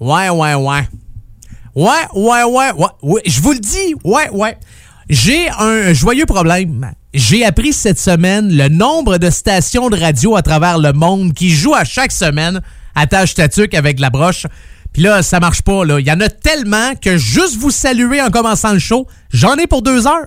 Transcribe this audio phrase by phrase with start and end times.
[0.00, 0.88] Ouais, ouais, ouais.
[1.74, 2.70] Ouais, ouais, ouais,
[3.02, 3.22] ouais.
[3.26, 4.56] Je vous le dis, ouais, ouais.
[5.08, 6.92] J'ai un joyeux problème.
[7.12, 11.50] J'ai appris cette semaine le nombre de stations de radio à travers le monde qui
[11.50, 12.60] jouent à chaque semaine
[12.94, 14.46] à tâche tatuc avec la broche.
[14.92, 16.00] Puis là, ça marche pas, là.
[16.00, 19.66] Il y en a tellement que juste vous saluer en commençant le show, j'en ai
[19.66, 20.26] pour deux heures.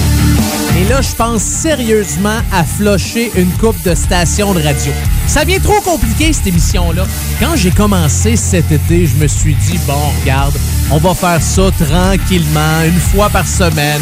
[0.81, 4.91] Et là, je pense sérieusement à flusher une coupe de stations de radio.
[5.27, 7.05] Ça vient trop compliqué, cette émission-là.
[7.39, 10.55] Quand j'ai commencé cet été, je me suis dit, bon, regarde,
[10.89, 14.01] on va faire ça tranquillement, une fois par semaine,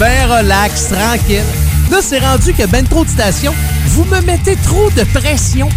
[0.00, 1.44] ben relax, tranquille.
[1.90, 3.52] Là, c'est rendu que ben trop de stations,
[3.88, 5.68] vous me mettez trop de pression.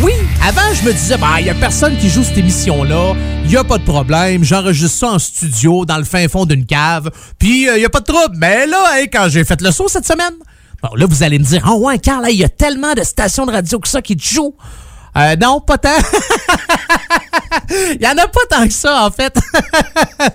[0.00, 0.12] Oui,
[0.46, 3.56] avant, je me disais, bah, il y a personne qui joue cette émission-là, il y
[3.56, 7.10] a pas de problème, j'enregistre ça en studio, dans le fin fond d'une cave,
[7.40, 8.36] puis il y a pas de trouble.
[8.38, 10.34] Mais là, quand j'ai fait le saut cette semaine,
[10.80, 13.46] bon, là, vous allez me dire, oh ouais, Carl, il y a tellement de stations
[13.46, 14.54] de radio que ça qui te jouent.
[15.16, 15.90] Euh, non, pas tant.
[17.70, 19.34] Il y en a pas tant que ça, en fait.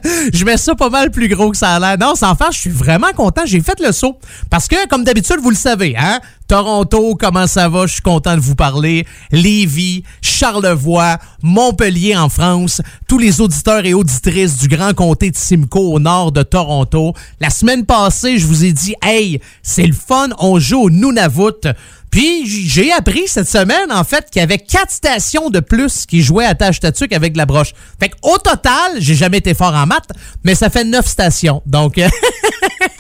[0.33, 1.97] je mets ça pas mal plus gros que ça a l'air.
[1.99, 3.41] Non, sans faire, je suis vraiment content.
[3.45, 4.17] J'ai fait le saut.
[4.49, 6.19] Parce que, comme d'habitude, vous le savez, hein?
[6.47, 7.87] Toronto, comment ça va?
[7.87, 9.05] Je suis content de vous parler.
[9.31, 15.93] Lévis, Charlevoix, Montpellier en France, tous les auditeurs et auditrices du grand comté de Simcoe
[15.93, 17.13] au nord de Toronto.
[17.41, 21.67] La semaine passée, je vous ai dit, hey, c'est le fun, on joue au Nunavut.
[22.11, 26.21] Puis j'ai appris cette semaine, en fait, qu'il y avait quatre stations de plus qui
[26.21, 27.73] jouaient à tâche tatuc avec la broche.
[27.99, 30.09] Fait au total, j'ai jamais été fort en maths,
[30.43, 31.61] mais ça fait neuf stations.
[31.65, 31.97] Donc,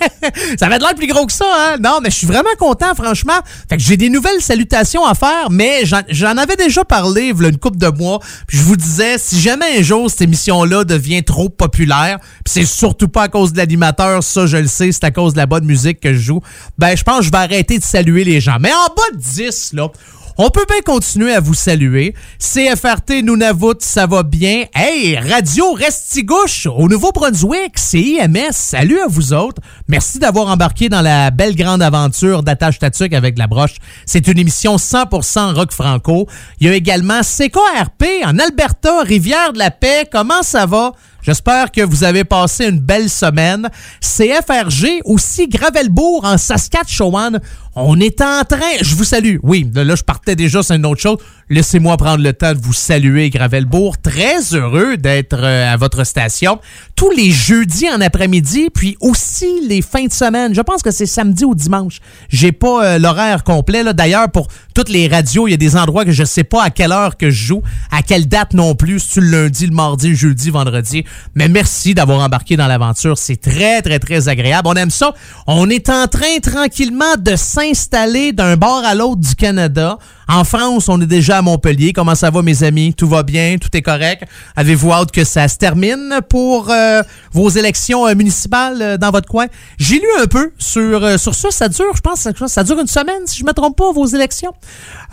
[0.59, 1.77] ça va être l'air plus gros que ça, hein?
[1.81, 3.39] Non, mais je suis vraiment content, franchement.
[3.69, 7.57] Fait que j'ai des nouvelles salutations à faire, mais j'en avais déjà parlé a une
[7.57, 8.19] couple de mois.
[8.47, 12.65] Puis je vous disais, si jamais un jour cette émission-là devient trop populaire, puis c'est
[12.65, 15.45] surtout pas à cause de l'animateur, ça je le sais, c'est à cause de la
[15.45, 16.41] bonne musique que je joue,
[16.77, 18.57] ben je pense que je vais arrêter de saluer les gens.
[18.59, 19.89] Mais en bas de 10, là,
[20.37, 22.13] on peut bien continuer à vous saluer.
[22.39, 24.65] CFRT Nunavut, ça va bien.
[24.75, 29.61] Hey, Radio Restigouche au Nouveau-Brunswick, CIMS, salut à vous autres.
[29.87, 33.77] Merci d'avoir embarqué dans la belle grande aventure d'attache tatuc avec la broche.
[34.05, 36.27] C'est une émission 100% rock franco.
[36.59, 40.07] Il y a également CKRP en Alberta, Rivière de la Paix.
[40.11, 40.91] Comment ça va?
[41.21, 43.69] J'espère que vous avez passé une belle semaine.
[44.01, 47.39] CFRG, aussi Gravelbourg en Saskatchewan.
[47.75, 48.77] On est en train.
[48.81, 49.37] Je vous salue.
[49.43, 51.17] Oui, là, je partais déjà, c'est une autre chose.
[51.49, 53.97] Laissez-moi prendre le temps de vous saluer, Gravelbourg.
[54.01, 56.59] Très heureux d'être euh, à votre station.
[56.97, 60.53] Tous les jeudis en après-midi, puis aussi les fins de semaine.
[60.53, 61.99] Je pense que c'est samedi ou dimanche.
[62.27, 63.81] J'ai pas euh, l'horaire complet.
[63.81, 63.93] Là.
[63.93, 66.69] D'ailleurs, pour toutes les radios, il y a des endroits que je sais pas à
[66.69, 69.73] quelle heure que je joue, à quelle date non plus, si tu le lundi, le
[69.73, 71.05] mardi, le jeudi, vendredi?
[71.33, 73.17] Mais merci d'avoir embarqué dans l'aventure.
[73.17, 74.67] C'est très, très, très agréable.
[74.67, 75.13] On aime ça.
[75.47, 79.97] On est en train tranquillement de s'installer d'un bord à l'autre du Canada.
[80.29, 81.93] En France, on est déjà à Montpellier.
[81.93, 82.93] Comment ça va, mes amis?
[82.93, 83.55] Tout va bien?
[83.61, 84.25] Tout est correct?
[84.57, 87.01] Avez-vous hâte que ça se termine pour euh,
[87.31, 89.45] vos élections euh, municipales euh, dans votre coin?
[89.77, 91.49] J'ai lu un peu sur, sur ça.
[91.51, 94.05] Ça dure, je pense, ça dure une semaine, si je ne me trompe pas, vos
[94.05, 94.51] élections.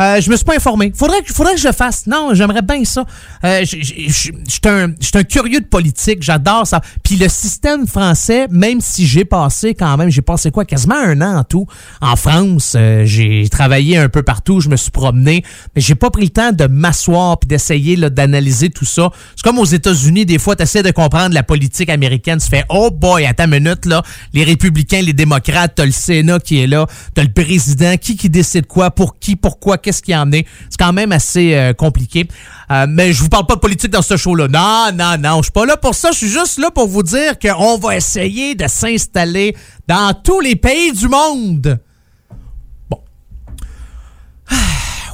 [0.00, 0.92] je me suis pas informé.
[0.94, 2.08] Faudrait, faudrait que je fasse.
[2.08, 3.04] Non, j'aimerais bien ça.
[3.42, 4.32] je suis
[4.64, 6.25] un, un curieux de politique.
[6.25, 6.81] J'adore ça.
[7.04, 10.64] Puis le système français, même si j'ai passé quand même, j'ai passé quoi?
[10.64, 11.66] Quasiment un an en tout
[12.00, 12.76] en France.
[13.04, 14.60] j'ai travaillé un peu partout.
[14.60, 15.42] Je me suis mais
[15.76, 19.10] j'ai pas pris le temps de m'asseoir puis d'essayer d'analyser tout ça.
[19.37, 22.65] C'est comme aux États-Unis, des fois, tu essaies de comprendre la politique américaine, tu fais
[22.69, 26.66] Oh boy, à ta minute, là, les républicains, les démocrates, t'as le Sénat qui est
[26.66, 30.31] là, t'as le président, qui qui décide quoi, pour qui, pourquoi, qu'est-ce qu'il y en
[30.32, 30.47] est.
[30.70, 32.28] C'est quand même assez euh, compliqué.
[32.70, 34.48] Euh, mais je vous parle pas de politique dans ce show-là.
[34.48, 36.11] Non, non, non, je suis pas là pour ça.
[36.12, 39.56] Je suis juste là pour vous dire qu'on va essayer de s'installer
[39.87, 41.79] dans tous les pays du monde.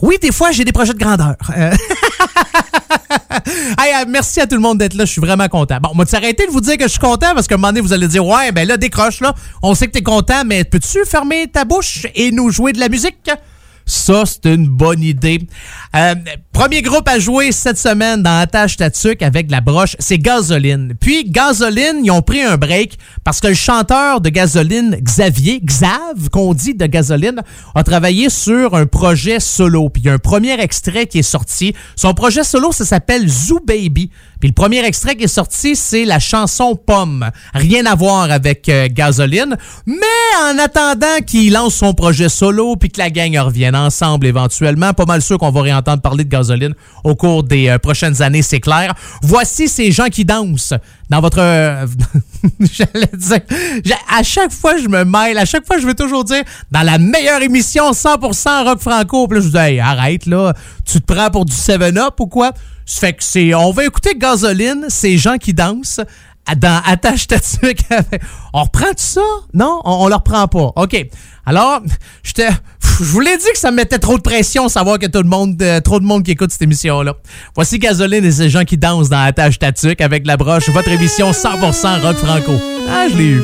[0.03, 1.37] Oui, des fois, j'ai des projets de grandeur.
[1.57, 1.71] Euh,
[3.37, 5.05] euh, merci à tout le monde d'être là.
[5.05, 5.79] Je suis vraiment content.
[5.81, 7.81] Bon, moi, arrêter de vous dire que je suis content parce qu'à un moment donné,
[7.81, 9.35] vous allez dire Ouais, ben là, décroche, là.
[9.63, 12.89] On sait que t'es content, mais peux-tu fermer ta bouche et nous jouer de la
[12.89, 13.31] musique?
[13.91, 15.41] Ça, c'est une bonne idée.
[15.97, 16.15] Euh,
[16.53, 20.95] premier groupe à jouer cette semaine dans Attache Tatuc avec la broche, c'est Gasoline.
[21.01, 26.29] Puis Gasoline, ils ont pris un break parce que le chanteur de Gasoline, Xavier, Xav,
[26.31, 27.43] qu'on dit de Gasoline,
[27.75, 29.89] a travaillé sur un projet solo.
[29.89, 31.75] Puis il y a un premier extrait qui est sorti.
[31.97, 34.13] Son projet solo, ça s'appelle Zoo Baby.
[34.41, 37.31] Puis le premier extrait qui est sorti, c'est la chanson Pomme.
[37.55, 39.57] Rien à voir avec euh, Gasoline.
[39.87, 39.97] Mais
[40.45, 45.05] en attendant qu'il lance son projet solo puis que la gang revienne ensemble éventuellement, pas
[45.05, 48.61] mal sûr qu'on va réentendre parler de Gasoline au cours des euh, prochaines années, c'est
[48.61, 48.95] clair.
[49.23, 50.75] Voici ces gens qui dansent
[51.11, 51.41] dans votre...
[51.41, 51.87] Euh,
[52.61, 53.41] j'allais dire...
[54.17, 55.39] À chaque fois, je me mêle.
[55.39, 59.29] À chaque fois, je veux toujours dire dans la meilleure émission 100% rock franco.
[59.29, 60.55] Puis là, je dis, hey, arrête, là.
[60.85, 62.53] Tu te prends pour du 7-up ou quoi?
[62.91, 63.55] C'est.
[63.55, 66.01] On va écouter Gasoline, ces gens qui dansent
[66.57, 67.37] dans Attache ta
[68.53, 69.21] On reprend tout ça?
[69.55, 70.73] Non, on, on le reprend pas.
[70.77, 71.07] OK.
[71.47, 71.81] Alors,
[72.25, 75.29] je vous l'ai dit que ça me mettait trop de pression savoir que tout le
[75.29, 77.15] monde, euh, trop de monde qui écoute cette émission-là.
[77.55, 79.71] Voici Gasoline et ces gens qui dansent dans Attache ta
[80.01, 82.53] avec la broche, votre émission 100% rock franco.
[82.89, 83.43] Ah, je l'ai eu.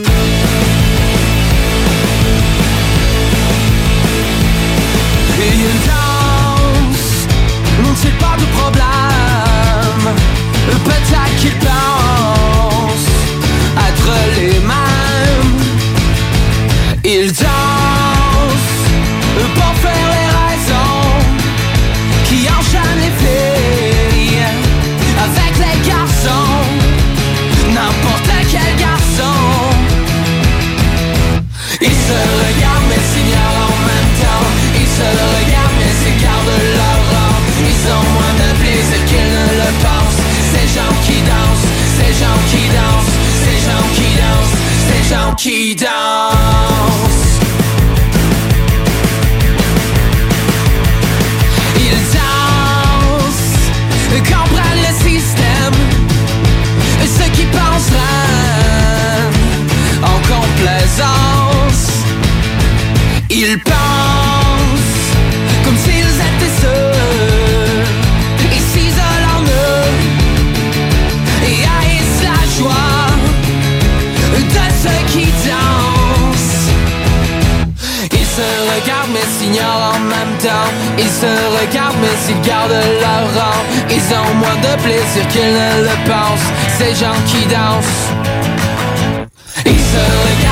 [82.26, 86.50] S'ils gardent leur rang Ils ont moins de plaisir qu'ils ne le pensent.
[86.78, 88.08] Ces gens qui dansent.
[89.64, 90.45] Ils se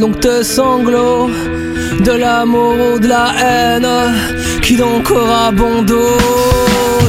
[0.00, 1.28] donc tes sanglots,
[2.00, 3.88] de l'amour ou de la haine,
[4.62, 6.16] qui donc aura bon dos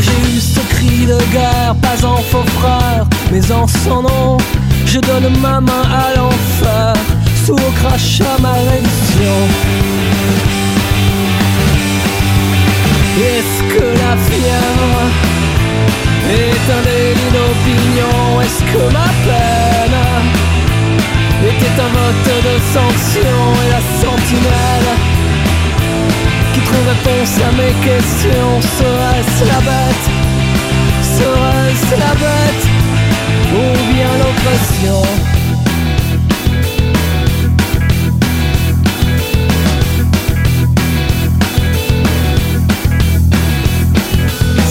[0.01, 4.37] J'ai eu ce cri de guerre, pas en faux frère, mais en son nom,
[4.85, 6.93] je donne ma main à l'enfer,
[7.45, 9.37] sous au crachat ma rémission.
[13.31, 15.01] Est-ce que la fièvre
[16.29, 18.41] est un délit d'opinion?
[18.41, 20.40] Est-ce que ma peine
[21.43, 24.89] était un vote de sanction et la sentinelle
[26.53, 28.61] qui trouve réponse à mes questions.
[28.77, 30.05] Serait-ce la bête?
[31.01, 32.65] Serait-ce la bête?
[33.53, 35.40] Ou bien l'oppression?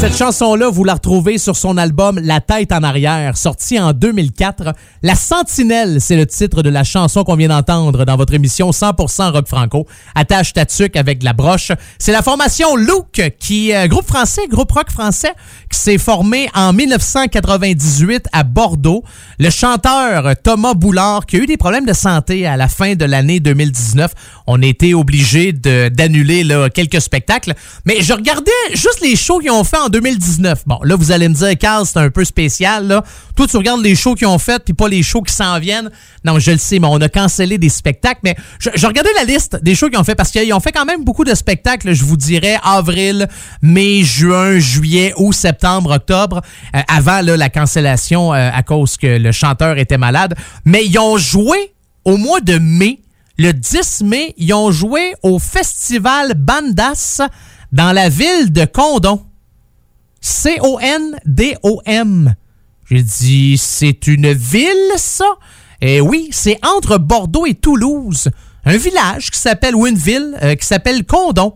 [0.00, 4.72] Cette chanson-là, vous la retrouvez sur son album La tête en arrière, sorti en 2004.
[5.02, 9.32] La Sentinelle, c'est le titre de la chanson qu'on vient d'entendre dans votre émission 100%
[9.32, 9.86] rock franco.
[10.14, 10.64] Attache ta
[10.94, 11.72] avec la broche.
[11.98, 15.34] C'est la formation Look, qui euh, groupe français, groupe rock français,
[15.70, 19.04] qui s'est formé en 1998 à Bordeaux.
[19.38, 23.04] Le chanteur Thomas Boulard, qui a eu des problèmes de santé à la fin de
[23.04, 24.12] l'année 2019,
[24.50, 27.54] on a été obligé d'annuler quelques spectacles.
[27.84, 30.64] Mais je regardais juste les shows qu'ils ont fait en 2019.
[30.66, 32.88] Bon, là, vous allez me dire, Carl, c'est un peu spécial.
[32.88, 33.04] Là.
[33.36, 35.90] Toi, tu regardes les shows qu'ils ont fait, puis pas les shows qui s'en viennent.
[36.24, 38.20] Non, je le sais, mais on a cancellé des spectacles.
[38.24, 40.84] Mais je, regardais la liste des shows qu'ils ont fait, parce qu'ils ont fait quand
[40.84, 43.28] même beaucoup de spectacles, je vous dirais, avril,
[43.62, 46.40] mai, juin, juillet, août, septembre, octobre,
[46.74, 50.34] euh, avant la cancellation euh, à cause que le chanteur était malade.
[50.64, 51.72] Mais ils ont joué
[52.04, 53.00] au mois de mai.
[53.42, 57.22] Le 10 mai, ils ont joué au festival Bandas
[57.72, 59.24] dans la ville de Condon.
[60.20, 60.74] C-O-N-D-O-M.
[62.90, 65.24] J'ai dit, c'est une ville, ça?
[65.80, 68.28] Eh oui, c'est entre Bordeaux et Toulouse.
[68.66, 71.54] Un village qui s'appelle Winville, euh, qui s'appelle Condon.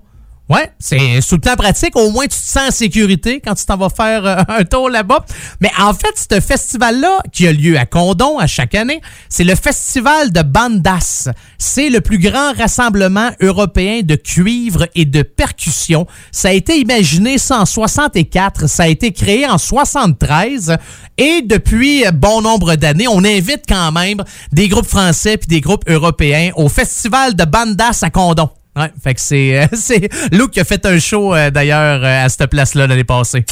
[0.50, 1.96] Ouais, c'est sous le temps pratique.
[1.96, 4.90] Au moins, tu te sens en sécurité quand tu t'en vas faire euh, un tour
[4.90, 5.24] là-bas.
[5.60, 9.54] Mais en fait, ce festival-là, qui a lieu à Condon à chaque année, c'est le
[9.54, 11.30] festival de Bandas.
[11.56, 16.06] C'est le plus grand rassemblement européen de cuivre et de percussion.
[16.30, 20.76] Ça a été imaginé en 64, ça a été créé en 73
[21.16, 24.22] et depuis bon nombre d'années, on invite quand même
[24.52, 28.50] des groupes français puis des groupes européens au festival de Bandas à Condon.
[28.76, 32.25] Ouais, fait que c'est, euh, c'est Luke qui a fait un show euh, d'ailleurs euh,
[32.25, 33.45] à cette place-là l'année passée.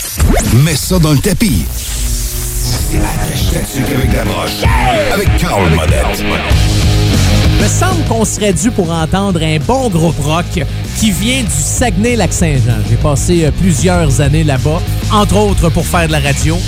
[0.65, 1.65] Mets ça dans le tapis.
[2.93, 4.63] avec la broche.
[5.13, 6.25] Avec Carl Modette.
[7.61, 10.65] Me semble qu'on serait dû pour entendre un bon groupe rock
[10.99, 12.79] qui vient du Saguenay-Lac-Saint-Jean.
[12.91, 16.59] J'ai passé plusieurs années là-bas, entre autres pour faire de la radio.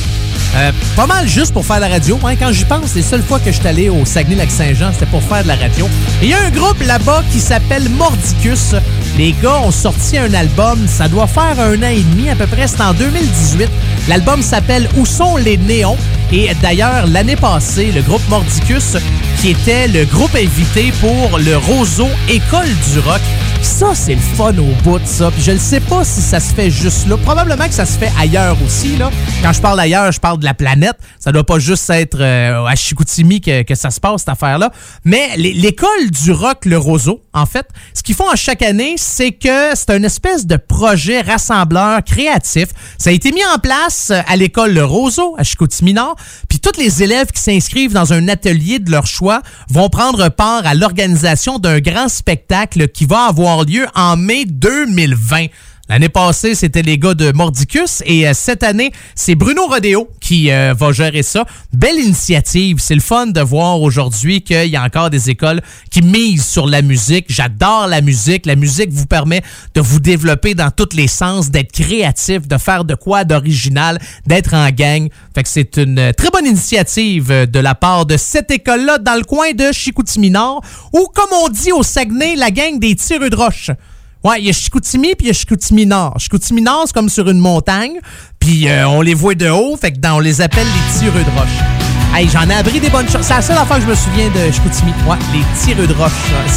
[0.56, 2.18] Euh, pas mal juste pour faire la radio.
[2.38, 5.42] Quand j'y pense, les seules fois que je suis allé au Saguenay-Lac-Saint-Jean, c'était pour faire
[5.42, 5.88] de la radio.
[6.22, 8.74] Il y a un groupe là-bas qui s'appelle Mordicus.
[9.18, 12.46] Les gars ont sorti un album, ça doit faire un an et demi à peu
[12.46, 13.68] près, c'est en 2018.
[14.08, 15.96] L'album s'appelle Où sont les néons?
[16.32, 18.96] Et d'ailleurs, l'année passée, le groupe Mordicus,
[19.40, 23.20] qui était le groupe invité pour le Roseau École du rock,
[23.62, 25.30] Ça, c'est le fun au bout de ça.
[25.30, 27.16] Puis je ne sais pas si ça se fait juste là.
[27.16, 28.96] Probablement que ça se fait ailleurs aussi.
[28.96, 29.10] Là.
[29.42, 30.96] Quand je parle d'ailleurs, je parle de la planète.
[31.18, 34.70] Ça doit pas juste être euh, à Chicoutimi que, que, ça se passe, cette affaire-là.
[35.04, 39.32] Mais l'école du rock Le Roseau, en fait, ce qu'ils font à chaque année, c'est
[39.32, 42.68] que c'est un espèce de projet rassembleur créatif.
[42.98, 46.16] Ça a été mis en place à l'école Le Roseau, à Chicoutimi-Nord.
[46.48, 50.66] Puis tous les élèves qui s'inscrivent dans un atelier de leur choix vont prendre part
[50.66, 55.46] à l'organisation d'un grand spectacle qui va avoir lieu en mai 2020.
[55.86, 60.50] L'année passée, c'était les gars de Mordicus et euh, cette année, c'est Bruno Rodeo qui
[60.50, 61.44] euh, va gérer ça.
[61.74, 62.78] Belle initiative.
[62.80, 65.60] C'est le fun de voir aujourd'hui qu'il y a encore des écoles
[65.90, 67.26] qui misent sur la musique.
[67.28, 68.46] J'adore la musique.
[68.46, 69.42] La musique vous permet
[69.74, 74.54] de vous développer dans tous les sens, d'être créatif, de faire de quoi d'original, d'être
[74.54, 75.10] en gang.
[75.34, 79.24] Fait que c'est une très bonne initiative de la part de cette école-là dans le
[79.24, 80.62] coin de Chicoutimi-Nord
[80.94, 83.70] ou comme on dit au Saguenay, la gang des tireux de roche.
[84.24, 86.18] Ouais, il y a Chicoutimi puis il y a Chicoutimi Nord.
[86.18, 88.00] Chicoutimi Nord, c'est comme sur une montagne,
[88.40, 91.38] puis euh, on les voit de haut, fait que on les appelle les tireux de
[91.38, 92.16] roche.
[92.16, 93.22] Hey, j'en ai appris des bonnes choses.
[93.22, 94.92] C'est la seule fois que je me souviens de Chicoutimi.
[95.06, 96.12] Ouais, les tireux de roche.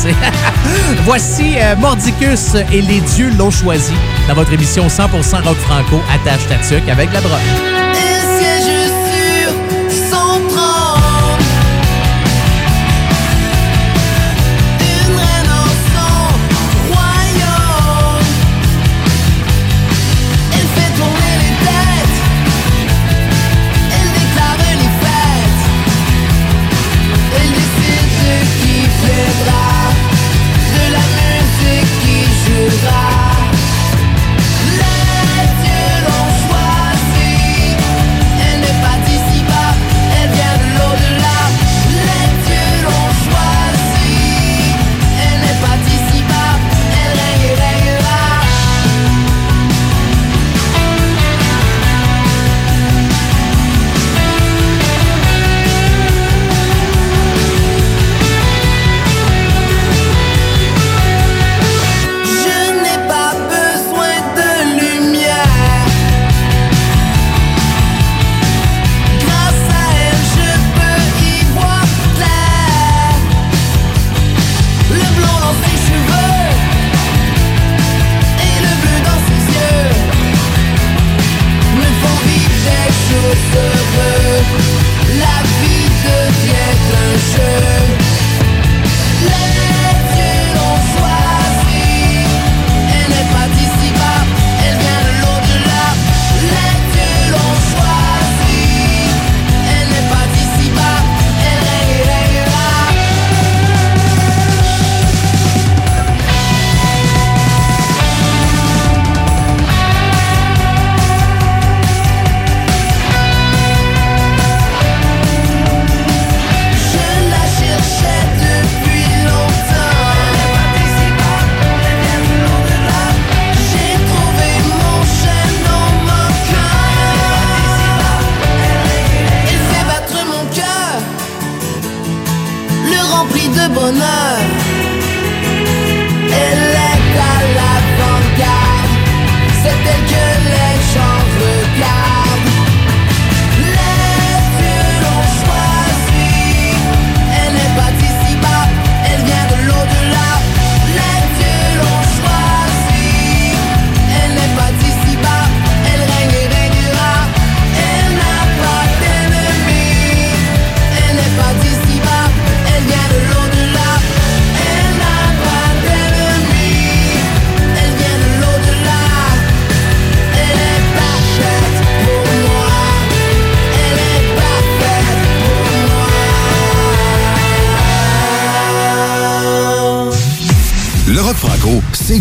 [1.03, 3.93] Voici euh, Mordicus et les dieux l'ont choisi
[4.29, 7.86] dans votre émission 100% rock franco attache ta avec la broche.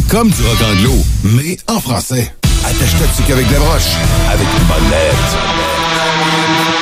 [0.09, 2.33] Comme du rock anglo, mais en français.
[2.64, 3.94] Attache-toi avec des broches,
[4.29, 6.75] avec une bonne lettre.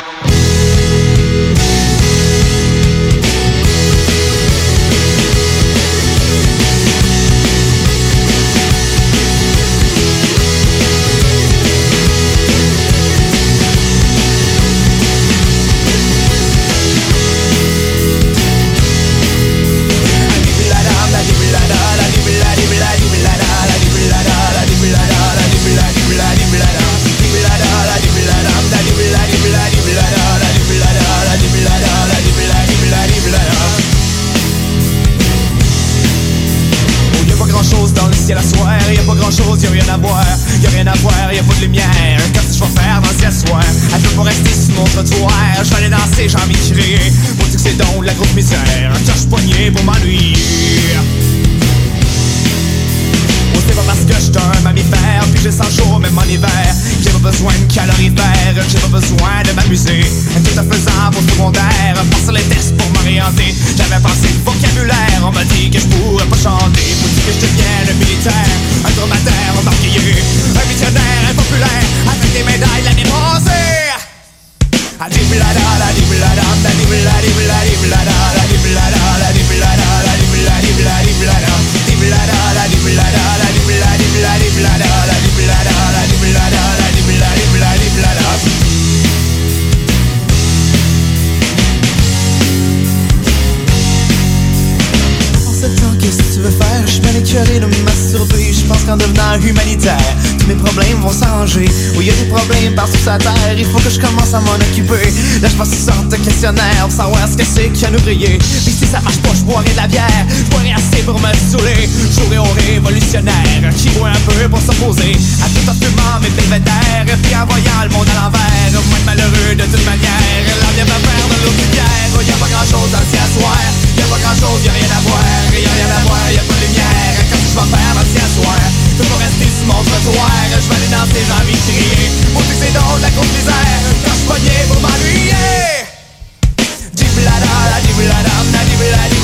[107.55, 109.87] Savoir ce que c'est qu'un ouvrier Puis si ça marche pas, je boirai de la
[109.87, 110.25] bière.
[110.27, 111.89] Je boirai assez pour me saouler.
[112.11, 117.05] J'aurai au révolutionnaire Qui boit un peu pour s'opposer À tout en fumant mes belvédères
[117.23, 120.43] Puis en voyant le monde à l'envers Moi, malheureux de toute manière.
[120.61, 122.09] La vie va faire de l'eau de bière.
[122.15, 123.63] Oh, y a pas grand chose à s'y asseoir.
[123.95, 126.25] Y a pas grand chose, y a rien à voir Y a rien à voir,
[126.31, 127.15] y a pas de lumière.
[127.29, 128.59] Que je vais faire dans soir
[128.91, 130.31] Je peux pas rester sur mon trottoir.
[130.51, 132.07] Je vais aller danser, j'ai envie de crier.
[132.33, 133.79] Pour c'est drôle, la grosse misère.
[134.03, 135.74] Quand je pour m'ennuyer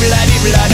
[0.09, 0.70] blah, blah.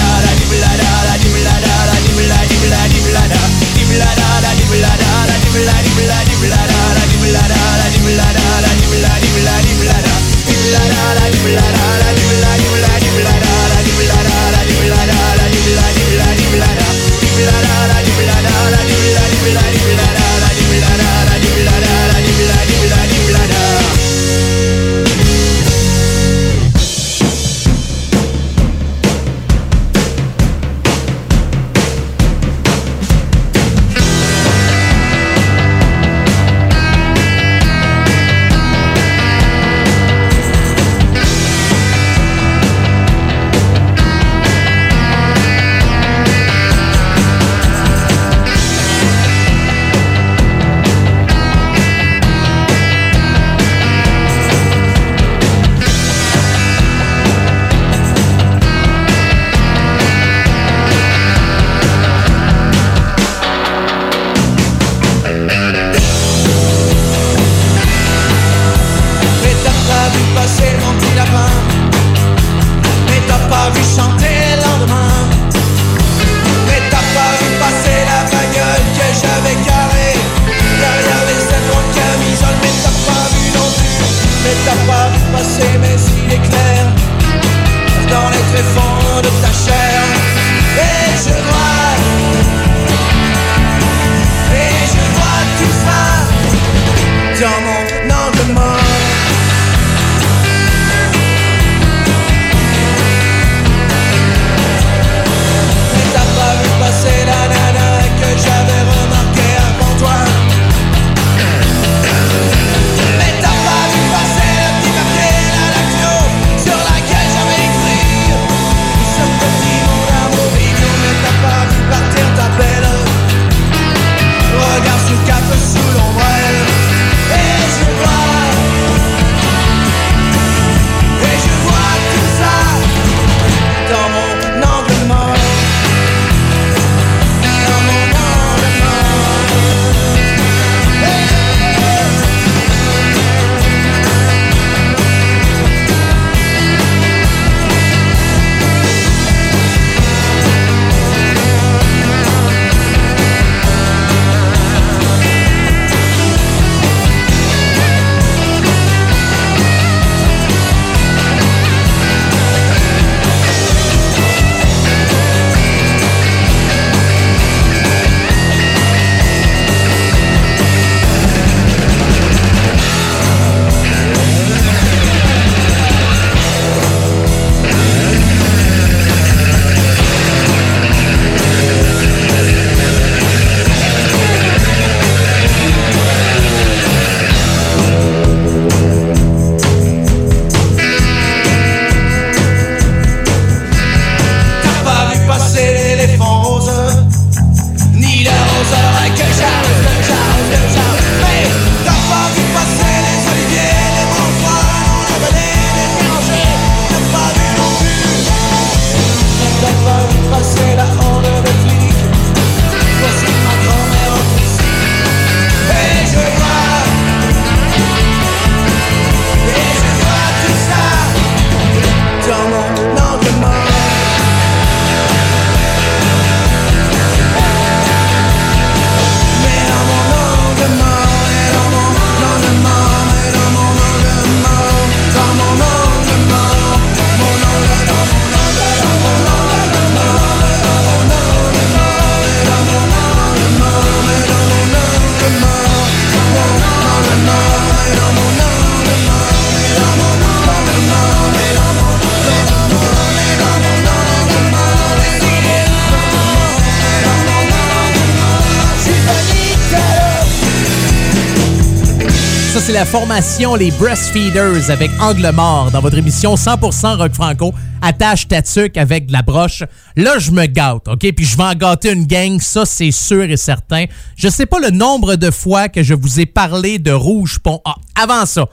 [262.59, 267.53] Ça, c'est la formation Les Breastfeeders avec Angle Mort dans votre émission 100% Rock Franco.
[267.83, 269.61] Attache ta tuque avec de la broche.
[269.95, 271.11] Là, je me gâte, OK?
[271.15, 273.85] Puis je vais en gâter une gang, ça, c'est sûr et certain.
[274.15, 277.61] Je sais pas le nombre de fois que je vous ai parlé de Rouge Pont.
[277.63, 278.47] Ah, avant ça,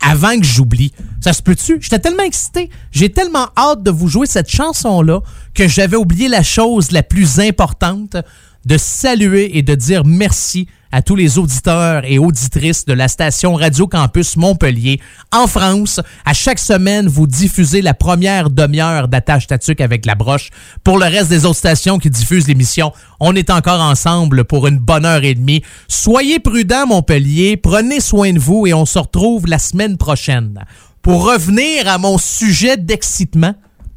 [0.00, 1.78] avant que j'oublie, ça se peut-tu?
[1.80, 2.70] J'étais tellement excité.
[2.92, 5.20] J'ai tellement hâte de vous jouer cette chanson-là
[5.54, 8.16] que j'avais oublié la chose la plus importante
[8.64, 13.54] de saluer et de dire merci à tous les auditeurs et auditrices de la station
[13.54, 15.00] Radio Campus Montpellier.
[15.32, 20.50] En France, à chaque semaine, vous diffusez la première demi-heure d'attache tatuc avec la broche.
[20.82, 24.78] Pour le reste des autres stations qui diffusent l'émission, on est encore ensemble pour une
[24.78, 25.62] bonne heure et demie.
[25.86, 30.64] Soyez prudents, Montpellier, prenez soin de vous et on se retrouve la semaine prochaine.
[31.02, 33.54] Pour revenir à mon sujet d'excitement,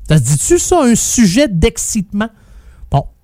[0.08, 2.30] ça dit-tu ça, un sujet d'excitement?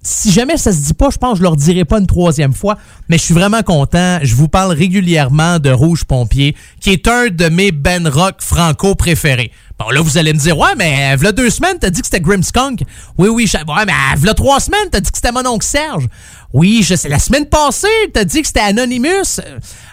[0.02, 2.54] Si jamais ça se dit pas, je pense que je leur dirai pas une troisième
[2.54, 2.78] fois,
[3.10, 4.20] mais je suis vraiment content.
[4.22, 8.96] Je vous parle régulièrement de Rouge Pompier, qui est un de mes Ben Rock franco
[8.96, 9.52] préférés.
[9.78, 12.20] Bon, là, vous allez me dire, ouais, mais v'là deux semaines, t'as dit que c'était
[12.20, 12.82] Grimmskunk.
[13.18, 16.08] Oui, oui, ouais, mais v'là trois semaines, t'as dit que c'était mon oncle Serge?
[16.52, 19.40] Oui, je sais, la semaine passée, t'as dit que c'était Anonymous?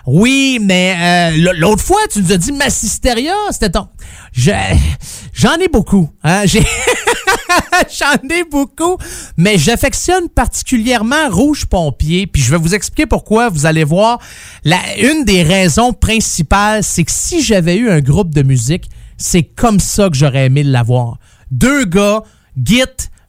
[0.06, 0.96] Oui, mais
[1.36, 3.88] euh, l'autre fois, tu nous as dit Massisteria, c'était ton...
[4.32, 6.10] J'en ai beaucoup.
[6.24, 6.44] Hein?
[7.98, 8.96] J'en ai beaucoup,
[9.36, 13.48] mais j'affectionne particulièrement Rouge Pompier, puis je vais vous expliquer pourquoi.
[13.48, 14.18] Vous allez voir,
[14.64, 19.80] une des raisons principales, c'est que si j'avais eu un groupe de musique, c'est comme
[19.80, 21.18] ça que j'aurais aimé l'avoir.
[21.50, 22.22] Deux gars,
[22.62, 22.82] git,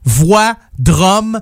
[0.04, 1.40] voix, drum,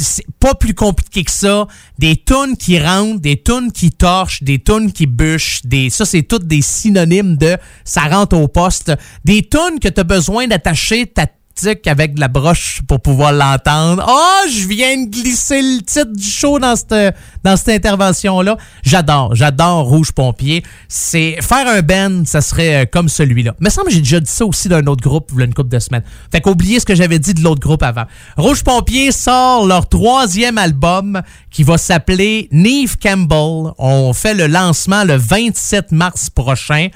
[0.00, 1.66] c'est pas plus compliqué que ça.
[1.98, 6.22] Des tunes qui rentrent, des tunes qui torchent, des tunes qui bûchent, des ça c'est
[6.22, 8.92] toutes des synonymes de ça rentre au poste.
[9.24, 11.26] Des tunes que tu as besoin d'attacher ta
[11.66, 14.04] avec de la broche pour pouvoir l'entendre.
[14.06, 18.56] Oh, je viens de glisser le titre du show dans cette, intervention-là.
[18.82, 20.62] J'adore, j'adore Rouge Pompier.
[20.88, 23.54] C'est faire un band, ça serait euh, comme celui-là.
[23.60, 26.04] Mais semble j'ai déjà dit ça aussi d'un autre groupe il une couple de semaines.
[26.30, 28.04] Fait qu'oubliez ce que j'avais dit de l'autre groupe avant.
[28.36, 33.72] Rouge Pompier sort leur troisième album qui va s'appeler Neve Campbell.
[33.78, 36.88] On fait le lancement le 27 mars prochain.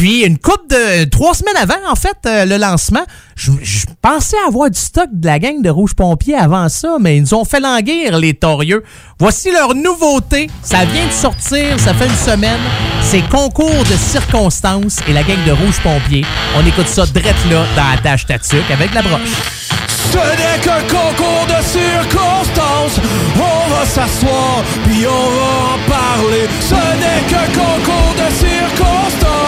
[0.00, 3.04] Puis une coupe de trois semaines avant, en fait, euh, le lancement,
[3.36, 3.50] je,
[4.00, 7.34] pensais avoir du stock de la gang de Rouge Pompier avant ça, mais ils nous
[7.34, 8.82] ont fait languir les torieux.
[9.18, 10.48] Voici leur nouveauté.
[10.62, 12.60] Ça vient de sortir, ça fait une semaine.
[13.02, 16.24] C'est concours de circonstances et la gang de Rouge Pompier.
[16.56, 19.36] On écoute ça drette là dans la tâche tatuc avec la broche.
[20.12, 22.98] Ce n'est qu'un concours de circonstances.
[23.36, 26.48] On va s'asseoir, puis on va en parler.
[26.58, 29.39] Ce n'est qu'un concours de circonstances.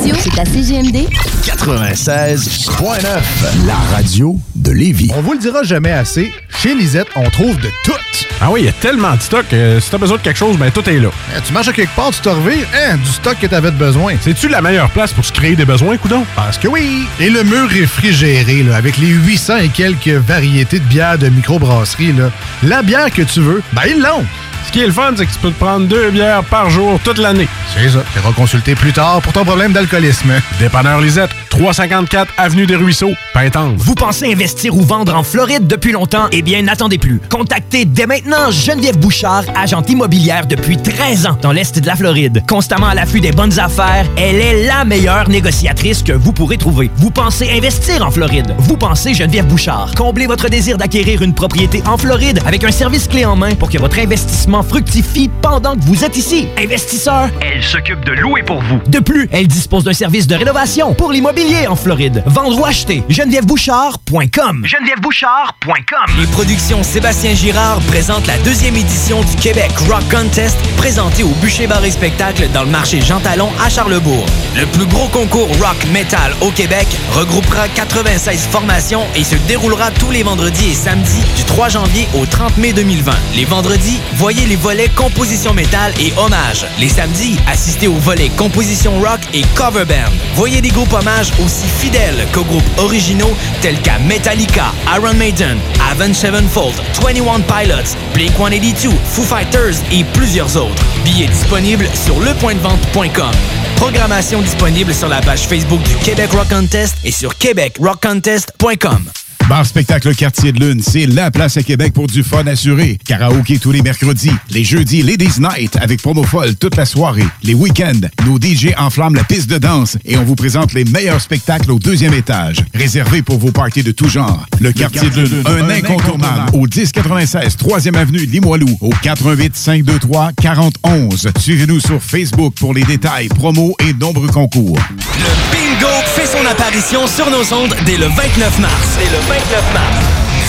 [0.00, 1.08] Radio, c'est à CGMD
[1.42, 5.10] 96.9, la radio de Lévis.
[5.14, 7.92] On vous le dira jamais assez, chez Lisette, on trouve de tout.
[8.40, 9.44] Ah oui, il y a tellement de stock.
[9.52, 11.10] Euh, si t'as besoin de quelque chose, ben tout est là.
[11.36, 14.14] Eh, tu marches à quelque part, tu te revires, hein, du stock que t'avais besoin.
[14.22, 16.24] C'est-tu la meilleure place pour se créer des besoins, coudon?
[16.34, 17.06] Parce que oui!
[17.18, 22.12] Et le mur réfrigéré, là, avec les 800 et quelques variétés de bières de microbrasserie,
[22.12, 22.30] là,
[22.62, 24.24] la bière que tu veux, ben ils l'ont!
[24.70, 27.00] Ce qui est le fun, c'est que tu peux te prendre deux bières par jour
[27.02, 27.48] toute l'année.
[27.74, 28.04] C'est ça.
[28.12, 30.32] Tu iras consulter plus tard pour ton problème d'alcoolisme.
[30.60, 33.74] Dépanneur Lisette, 354 Avenue des Ruisseaux, Pintendre.
[33.78, 36.28] Vous pensez investir ou vendre en Floride depuis longtemps?
[36.30, 37.20] Eh bien, n'attendez plus.
[37.28, 42.44] Contactez dès maintenant Geneviève Bouchard, agente immobilière depuis 13 ans dans l'Est de la Floride.
[42.48, 46.92] Constamment à l'affût des bonnes affaires, elle est la meilleure négociatrice que vous pourrez trouver.
[46.94, 48.54] Vous pensez investir en Floride?
[48.58, 49.90] Vous pensez Geneviève Bouchard.
[49.96, 53.68] Comblez votre désir d'acquérir une propriété en Floride avec un service clé en main pour
[53.68, 56.48] que votre investissement fructifie pendant que vous êtes ici.
[56.58, 58.80] Investisseur, elle s'occupe de louer pour vous.
[58.86, 62.22] De plus, elle dispose d'un service de rénovation pour l'immobilier en Floride.
[62.26, 64.64] Vendre ou acheter, genevièvebouchard.com.
[64.64, 66.14] genevièvebouchard.com.
[66.18, 71.66] Les productions Sébastien Girard présentent la deuxième édition du Québec Rock Contest présenté au Bûcher
[71.66, 74.26] Bar et Spectacle dans le marché Jean Talon à Charlebourg.
[74.56, 80.10] Le plus gros concours rock metal au Québec regroupera 96 formations et se déroulera tous
[80.10, 83.12] les vendredis et samedis du 3 janvier au 30 mai 2020.
[83.36, 86.66] Les vendredis, voyez les volets composition métal et hommage.
[86.80, 90.10] Les samedis, assistez aux volets composition rock et cover band.
[90.34, 93.30] Voyez des groupes hommages aussi fidèles qu'aux groupes originaux
[93.62, 95.56] tels qu'à Metallica, Iron Maiden,
[95.92, 100.82] Avenged Sevenfold, 21 Pilots, Blink-182, Foo Fighters et plusieurs autres.
[101.04, 103.30] Billets disponibles sur lepointdevente.com.
[103.76, 109.10] Programmation disponible sur la page Facebook du Québec Rock Contest et sur québecrockcontest.com.
[109.50, 113.00] Bar Spectacle Quartier de Lune, c'est la place à Québec pour du fun assuré.
[113.04, 117.26] Karaoké tous les mercredis, les jeudis Ladies Night avec promo folle toute la soirée.
[117.42, 121.20] Les week-ends, nos DJ enflamment la piste de danse et on vous présente les meilleurs
[121.20, 122.58] spectacles au deuxième étage.
[122.72, 124.46] Réservé pour vos parties de tout genre.
[124.60, 131.28] Le Quartier de Lune, un incontournable au 1096 3e avenue Limoilou au 418 523 4011.
[131.40, 134.78] Suivez-nous sur Facebook pour les détails, promos et nombreux concours.
[135.18, 138.96] Le bingo fait son apparition sur nos ondes dès le 29 mars.
[138.96, 139.39] Dès le 29
[139.72, 139.96] mars.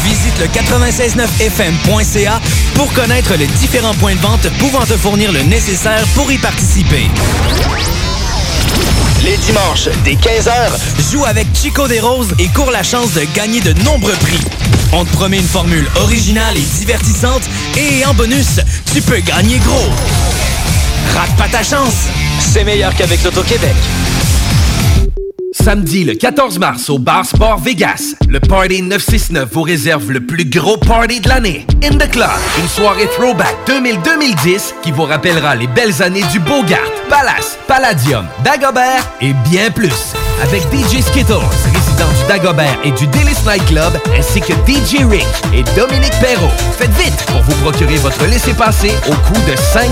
[0.03, 2.41] Visite le 969fm.ca
[2.75, 7.09] pour connaître les différents points de vente pouvant te fournir le nécessaire pour y participer.
[9.23, 13.61] Les dimanches, dès 15h, joue avec Chico des Roses et cours la chance de gagner
[13.61, 14.39] de nombreux prix.
[14.93, 17.43] On te promet une formule originale et divertissante
[17.77, 18.59] et en bonus,
[18.91, 19.89] tu peux gagner gros.
[21.15, 22.07] Rate pas ta chance,
[22.39, 23.75] c'est meilleur qu'avec l'Auto-Québec.
[25.63, 30.45] Samedi le 14 mars au Bar Sport Vegas, le Party 969 vous réserve le plus
[30.45, 31.67] gros party de l'année.
[31.83, 36.79] In the Club, une soirée throwback 2000-2010 qui vous rappellera les belles années du Bogart,
[37.09, 40.13] Palace, Palladium, Dagobert et bien plus.
[40.41, 41.35] Avec DJ Skittles,
[42.07, 46.49] du Dagobert et du Délice Night Club, ainsi que DJ Rick et Dominique Perrault.
[46.77, 49.89] Faites vite pour vous procurer votre laissez-passer au coût de 5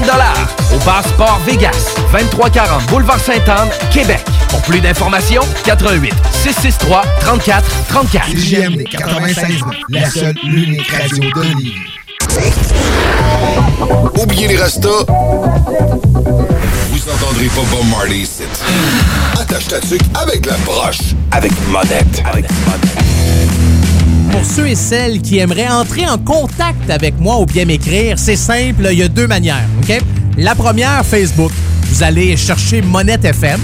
[0.74, 4.24] au Bar Sport Vegas, 2340 Boulevard Sainte-Anne, Québec.
[4.50, 8.28] Pour plus d'informations, 88 663 34 34.
[8.32, 11.74] CJMD 96 la seule, l'unique radio de Lévis.
[14.20, 15.06] Oubliez les restos.
[17.10, 18.44] Vous entendrez pas Bob Marley ici.
[19.40, 21.16] Attache ta tuque avec la broche.
[21.32, 22.22] Avec monette.
[22.24, 22.46] Avec
[24.32, 28.36] Pour ceux et celles qui aimeraient entrer en contact avec moi ou bien m'écrire, c'est
[28.36, 30.00] simple, il y a deux manières, OK?
[30.38, 31.52] La première, Facebook.
[31.88, 33.60] Vous allez chercher Monette FM,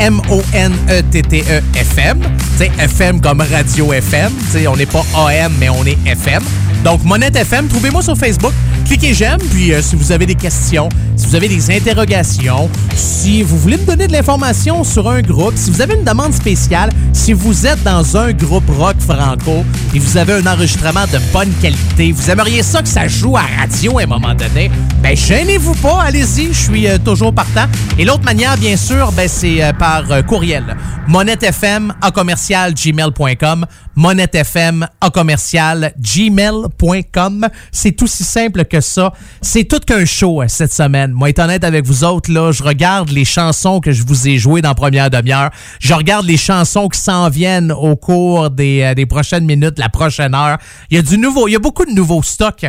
[0.00, 2.20] M-O-N-E-T-T-E FM.
[2.56, 4.32] C'est FM comme Radio FM.
[4.48, 6.42] T'sais, on n'est pas AM, mais on est FM.
[6.84, 8.52] Donc, Monette FM, trouvez-moi sur Facebook.
[8.86, 13.42] Cliquez j'aime, puis euh, si vous avez des questions, si vous avez des interrogations, si
[13.42, 16.90] vous voulez me donner de l'information sur un groupe, si vous avez une demande spéciale,
[17.12, 21.52] si vous êtes dans un groupe rock franco et vous avez un enregistrement de bonne
[21.60, 24.70] qualité, vous aimeriez ça que ça joue à radio à un moment donné,
[25.02, 27.66] ben gênez-vous pas, allez-y, je suis euh, toujours partant.
[27.98, 30.76] Et l'autre manière, bien sûr, ben, c'est euh, par euh, courriel.
[31.08, 33.66] monettefm à commercial gmail.com
[33.96, 37.48] monettefm à commercial gmail.com.
[37.72, 39.12] C'est aussi simple que ça.
[39.42, 41.12] C'est tout qu'un show euh, cette semaine.
[41.12, 44.38] Moi, être honnête avec vous autres, là, je regarde les chansons que je vous ai
[44.38, 45.50] jouées dans la première demi-heure.
[45.80, 49.88] Je regarde les chansons qui s'en viennent au cours des, euh, des prochaines minutes, la
[49.88, 50.58] prochaine heure.
[50.90, 52.66] Il y a du nouveau, il y a beaucoup de nouveaux stocks.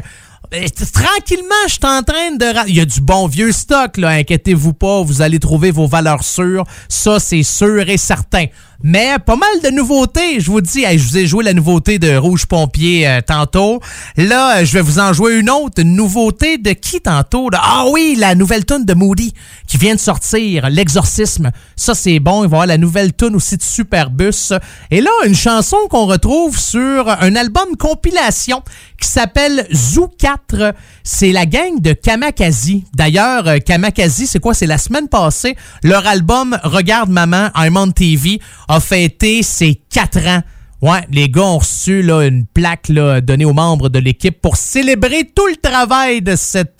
[0.54, 2.68] Euh, Tranquillement, je suis en train de...
[2.68, 4.10] Il y a du bon vieux stock, là.
[4.10, 6.66] Inquiétez-vous pas, vous allez trouver vos valeurs sûres.
[6.90, 8.46] Ça, c'est sûr et certain.
[8.84, 10.86] Mais pas mal de nouveautés, je vous dis.
[10.98, 13.80] Je vous ai joué la nouveauté de Rouge Pompier euh, tantôt.
[14.18, 15.82] Là, euh, je vais vous en jouer une autre.
[15.82, 17.50] Une nouveauté de qui tantôt?
[17.54, 19.34] Ah oui, la nouvelle tune de Moody
[19.68, 21.52] qui vient de sortir, L'Exorcisme.
[21.76, 22.44] Ça, c'est bon.
[22.44, 24.54] Il va y avoir la nouvelle tune aussi de Superbus.
[24.90, 28.64] Et là, une chanson qu'on retrouve sur un album compilation
[29.00, 30.74] qui s'appelle Zoo 4.
[31.04, 32.86] C'est la gang de Kamakazi.
[32.94, 34.54] D'ailleurs, euh, Kamakazi, c'est quoi?
[34.54, 35.56] C'est la semaine passée.
[35.84, 38.40] Leur album Regarde Maman, I'm on TV
[38.72, 40.42] a fêté ses quatre ans
[40.82, 45.46] Ouais, les gars ont reçu une plaque donnée aux membres de l'équipe pour célébrer tout
[45.46, 46.32] le travail de,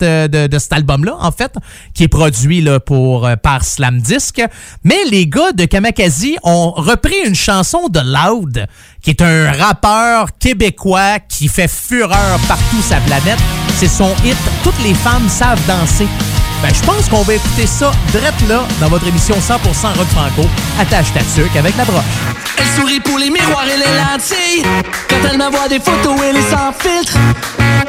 [0.02, 1.54] euh, cet album-là, en fait,
[1.94, 4.42] qui est produit là, pour, euh, par Slam Disc.
[4.82, 8.66] Mais les gars de Kamakazi ont repris une chanson de Loud,
[9.02, 13.38] qui est un rappeur québécois qui fait fureur partout sa planète.
[13.76, 16.08] C'est son hit Toutes les femmes savent danser.
[16.62, 20.48] Ben, je pense qu'on va écouter ça direct là dans votre émission 100% rock franco.
[20.80, 22.04] Attache ta tuque avec la broche.
[22.56, 24.62] Elle sourit pour les miroirs et les lentilles.
[25.08, 27.14] Quand elle m'envoie des photos, elle est sans filtre.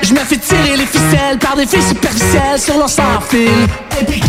[0.01, 3.47] Je me fais tirer les ficelles par des filles superficielles sur leur sans fil.
[4.01, 4.21] Et puis,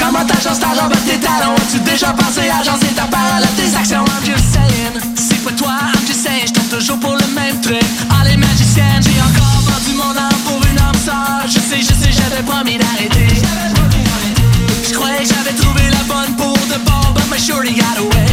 [0.00, 1.54] comment t'agences ta robe à tes talons?
[1.54, 4.04] As-tu déjà pensé à agencer ta parole à tes actions?
[4.04, 4.56] I'm just
[5.16, 7.82] c'est pas toi, I'm just saying, je tombe toujours pour le même truc.
[8.10, 11.46] Ah, les magiciennes, j'ai encore vendu mon âme pour une âme sœur.
[11.46, 12.95] Je sais, je sais, j'avais promis d'arrêter.
[15.28, 18.25] J'avais trouvé la bonne pour de bon, but my shorty got away.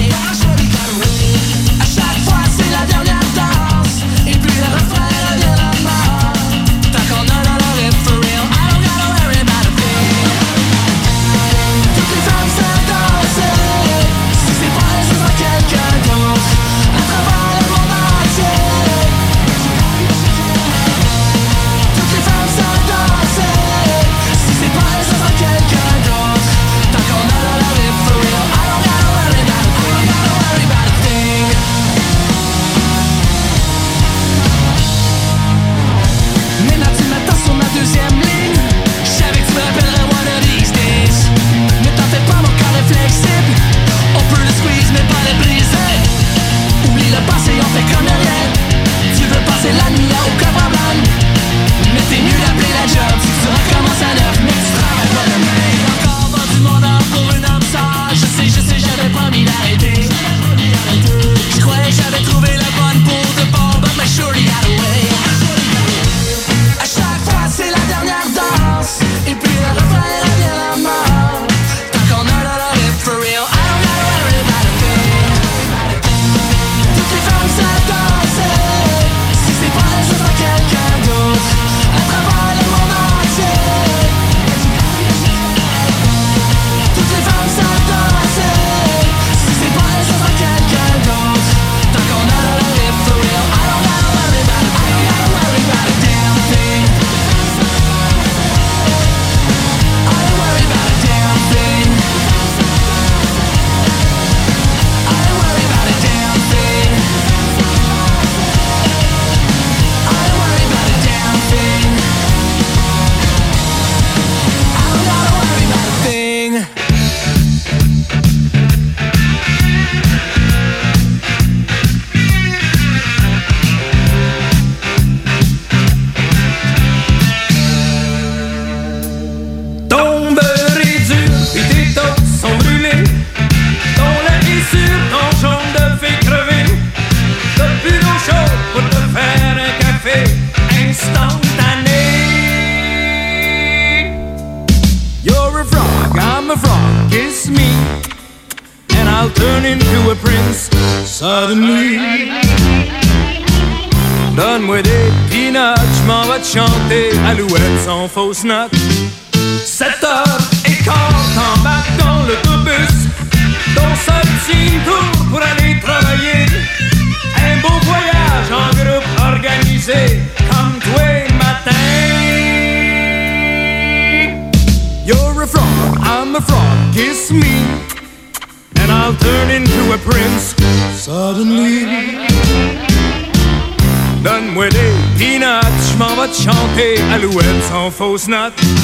[188.23, 188.82] Sans fausse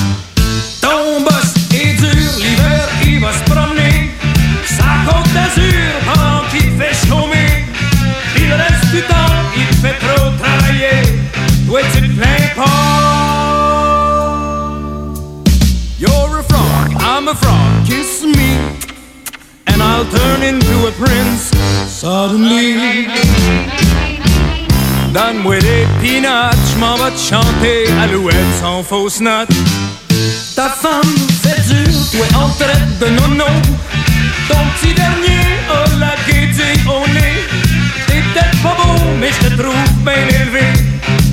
[29.22, 29.50] note
[30.56, 31.94] ta femme fait dur,
[32.36, 33.46] on te traite de nono.
[34.50, 37.48] Ton petit dernier a la gaieté au nez.
[38.08, 40.66] T'es peut-être pas beau, mais je te trouve bien élevé.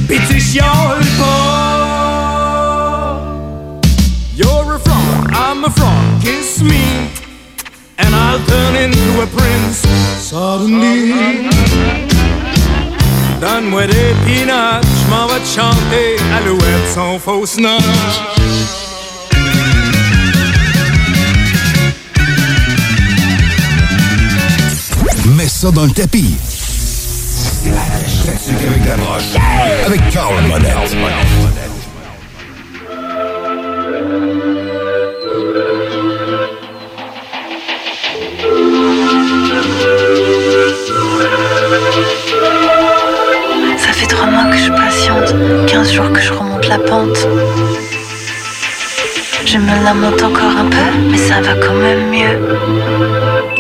[0.09, 1.57] Pis tu chiales pas.
[4.37, 7.11] You're a frog, I'm a frog, kiss me.
[7.99, 9.83] And I'll turn into a prince.
[10.21, 11.49] Suddenly
[13.41, 14.87] Donne-moi des peanuts,
[15.57, 16.17] chanter.
[16.37, 17.81] Alouette, son fausse note.
[25.37, 26.37] Mets ça dans le tapis.
[27.65, 29.35] Avec la broche.
[29.87, 30.97] Avec Carl Monette.
[45.07, 47.29] Que je patiente, 15 jours que je remonte la pente.
[49.45, 53.56] Je me lamente encore un peu, mais ça va quand même mieux.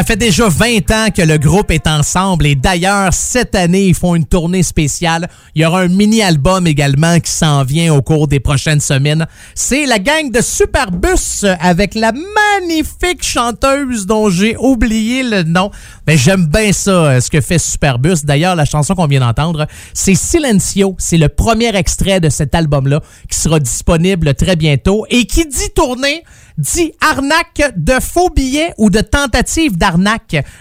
[0.00, 3.94] Ça fait déjà 20 ans que le groupe est ensemble et d'ailleurs, cette année, ils
[3.94, 5.28] font une tournée spéciale.
[5.54, 9.26] Il y aura un mini-album également qui s'en vient au cours des prochaines semaines.
[9.54, 15.70] C'est la gang de Superbus avec la magnifique chanteuse dont j'ai oublié le nom.
[16.06, 18.24] Mais j'aime bien ça, euh, ce que fait Superbus.
[18.24, 20.94] D'ailleurs, la chanson qu'on vient d'entendre, c'est Silencio.
[20.96, 25.04] C'est le premier extrait de cet album-là qui sera disponible très bientôt.
[25.10, 26.24] Et qui dit tournée,
[26.56, 29.89] dit arnaque de faux billets ou de tentative d'arnaque.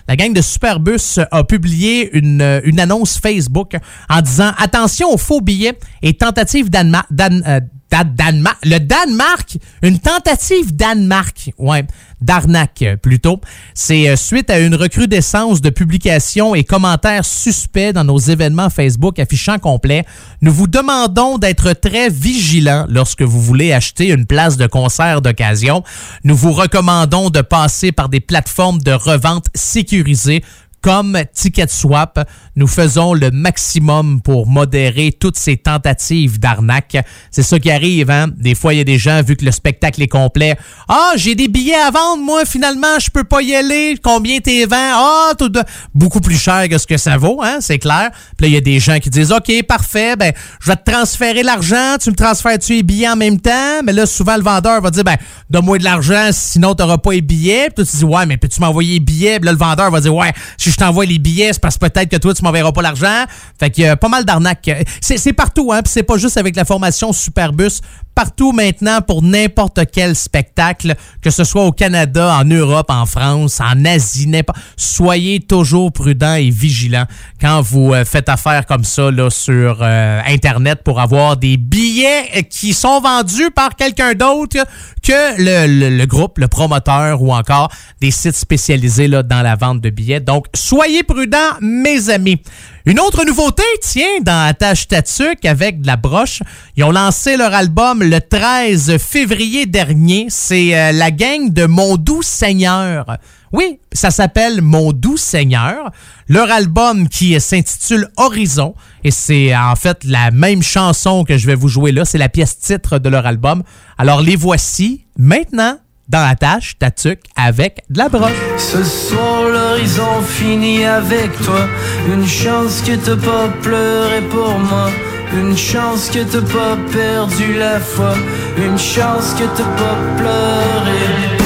[0.07, 2.41] La gang de Superbus a publié une,
[2.79, 3.73] annonce Facebook
[4.09, 7.59] en disant attention aux faux billets et tentative d'Anma- Dan- euh,
[7.91, 8.57] Dan- Danemark.
[8.63, 11.83] Le Danemark, une tentative Danemark, ouais,
[12.21, 13.39] d'arnaque euh, plutôt.
[13.73, 19.19] C'est euh, suite à une recrudescence de publications et commentaires suspects dans nos événements Facebook
[19.19, 20.05] affichant complet.
[20.41, 25.83] Nous vous demandons d'être très vigilants lorsque vous voulez acheter une place de concert d'occasion.
[26.23, 30.43] Nous vous recommandons de passer par des plateformes de revente sécurisées
[30.81, 32.27] comme TicketSwap.
[32.59, 36.97] Nous faisons le maximum pour modérer toutes ces tentatives d'arnaque.
[37.31, 38.27] C'est ça qui arrive, hein?
[38.37, 40.57] Des fois, il y a des gens, vu que le spectacle est complet,
[40.89, 43.95] ah, j'ai des billets à vendre, moi, finalement, je peux pas y aller.
[44.03, 44.75] Combien t'es vends?
[44.75, 45.61] Ah, tout de...
[45.95, 47.59] beaucoup plus cher que ce que ça vaut, hein?
[47.61, 48.11] C'est clair.
[48.37, 50.91] Puis là, il y a des gens qui disent, OK, parfait, ben, je vais te
[50.91, 53.81] transférer l'argent, tu me transfères-tu les billets en même temps?
[53.85, 55.15] Mais là, souvent, le vendeur va dire, ben,
[55.49, 57.67] donne-moi de l'argent, sinon t'auras pas les billets.
[57.67, 59.39] Puis toi, tu dis, ouais, mais peux-tu m'envoyer les billets?
[59.39, 62.09] Là, le vendeur va dire, ouais, si je t'envoie les billets, c'est parce que peut-être
[62.09, 63.25] que toi, tu m'enverras pas l'argent.
[63.59, 64.69] Fait qu'il y a pas mal d'arnaques.
[65.01, 65.81] C'est partout, hein?
[65.85, 67.81] C'est pas juste avec la formation Superbus.
[68.19, 73.61] Partout maintenant pour n'importe quel spectacle, que ce soit au Canada, en Europe, en France,
[73.61, 74.59] en Asie, n'importe.
[74.75, 77.05] Soyez toujours prudents et vigilants
[77.39, 82.73] quand vous euh, faites affaire comme ça sur euh, Internet pour avoir des billets qui
[82.73, 84.65] sont vendus par quelqu'un d'autre
[85.01, 90.19] que le, groupe, le promoteur ou encore des sites spécialisés dans la vente de billets.
[90.19, 92.41] Donc, soyez prudents, mes amis.
[92.85, 96.41] Une autre nouveauté, tiens, dans Attache Tatuc avec de la broche,
[96.77, 100.27] ils ont lancé leur album le 13 février dernier.
[100.29, 103.17] C'est euh, la gang de Mon Doux Seigneur.
[103.51, 105.91] Oui, ça s'appelle Mon Doux Seigneur.
[106.29, 108.75] Leur album qui s'intitule Horizon.
[109.03, 112.05] Et c'est en fait la même chanson que je vais vous jouer là.
[112.05, 113.63] C'est la pièce titre de leur album.
[113.97, 115.77] Alors les voici maintenant
[116.09, 118.31] dans Attache Tatuc avec de la broche.
[118.57, 121.67] Ce soir l'horizon finit avec toi.
[122.11, 124.89] Une chance que t'as pas pleuré pour moi.
[125.33, 128.15] Une chance que t'as pas perdu la foi.
[128.57, 131.37] Une chance que t'as pas pleuré.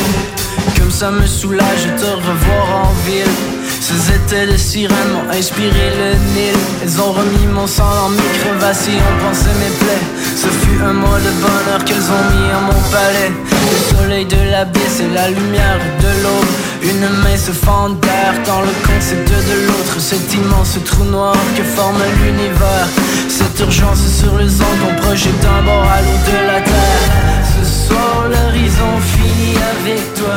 [0.77, 5.91] Comme ça me soulage de te revoir en ville ces étés de sirènes m'ont inspiré
[5.99, 6.55] le Nil.
[6.81, 10.07] Elles ont remis mon sang dans mes crevasses et ont mes plaies.
[10.37, 13.31] Ce fut un mois de bonheur qu'elles ont mis à mon palais.
[13.71, 16.53] Le soleil de l'abysse et la lumière de l'aube.
[16.81, 19.99] Une main se fend d'air quand le concept de l'autre.
[19.99, 22.87] Cet immense trou noir que forme l'univers.
[23.27, 27.11] Cette urgence sur les ondes qu'on projette d'un bord à l'autre de la terre.
[27.51, 30.35] Ce soir l'horizon finit avec toi.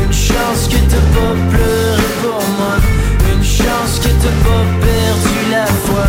[0.00, 1.83] Une chance que t'as pas pleuré
[4.44, 6.06] pas perdu la foi.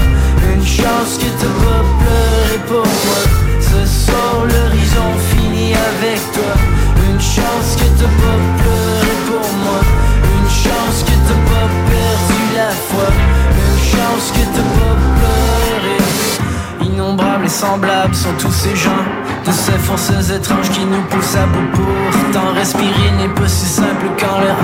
[0.53, 3.21] Une chance que t'as pas pleuré pour moi.
[3.59, 6.53] Ce soir l'horizon finit avec toi.
[7.07, 9.81] Une chance que t'as pas pleuré pour moi.
[10.35, 13.09] Une chance que t'as pas perdu la foi.
[13.63, 16.89] Une chance que t'as pas pleuré.
[16.89, 19.05] Innombrables et semblables sont tous ces gens.
[19.45, 24.07] De ces forces étranges qui nous poussent à bout Pourtant respirer n'est pas si simple
[24.19, 24.55] quand l'air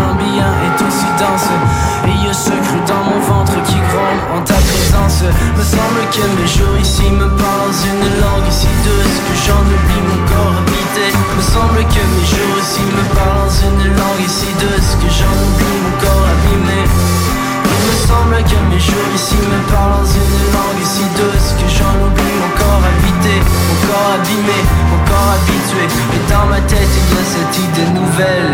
[26.32, 28.54] dans ma tête il y a cette idée nouvelle.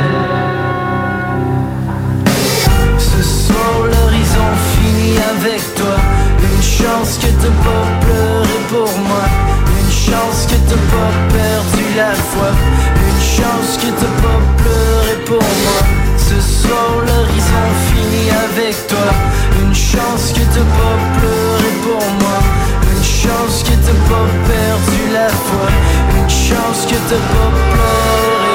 [2.97, 5.95] Ce soir l'horizon finit avec toi.
[6.47, 9.25] Une chance que t'as pas pleuré pour moi.
[9.79, 12.49] Une chance que t'as pas perdu la foi.
[13.07, 15.79] Une chance que t'as pas pleuré pour moi.
[16.17, 19.09] Ce soir l'horizon finit avec toi.
[19.61, 22.39] Une chance que t'as pas pleuré pour moi.
[22.91, 25.67] Une chance que t'as pas perdu la foi
[26.29, 28.46] chance que t'as pas pleuré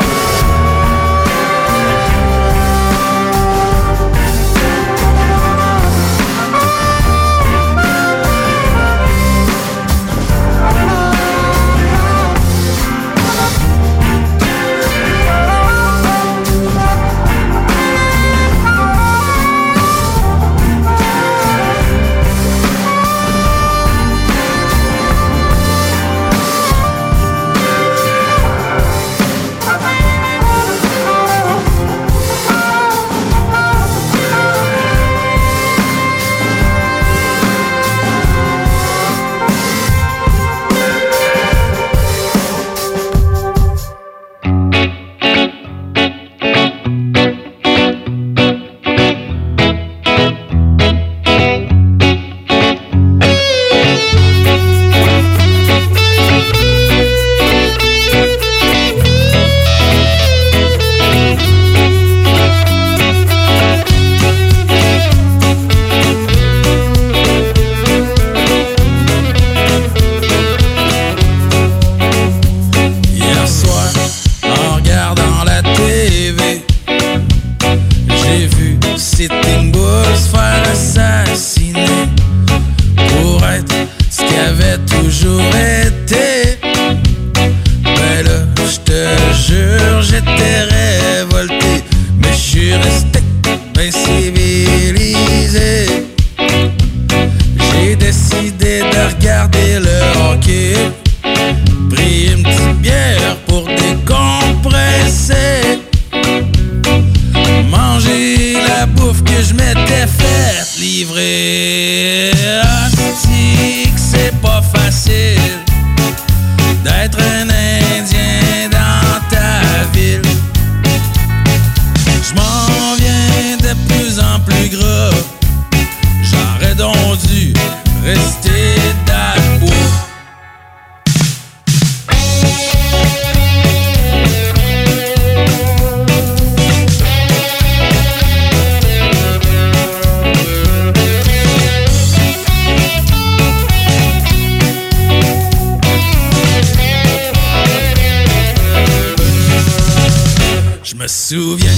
[151.32, 151.71] Je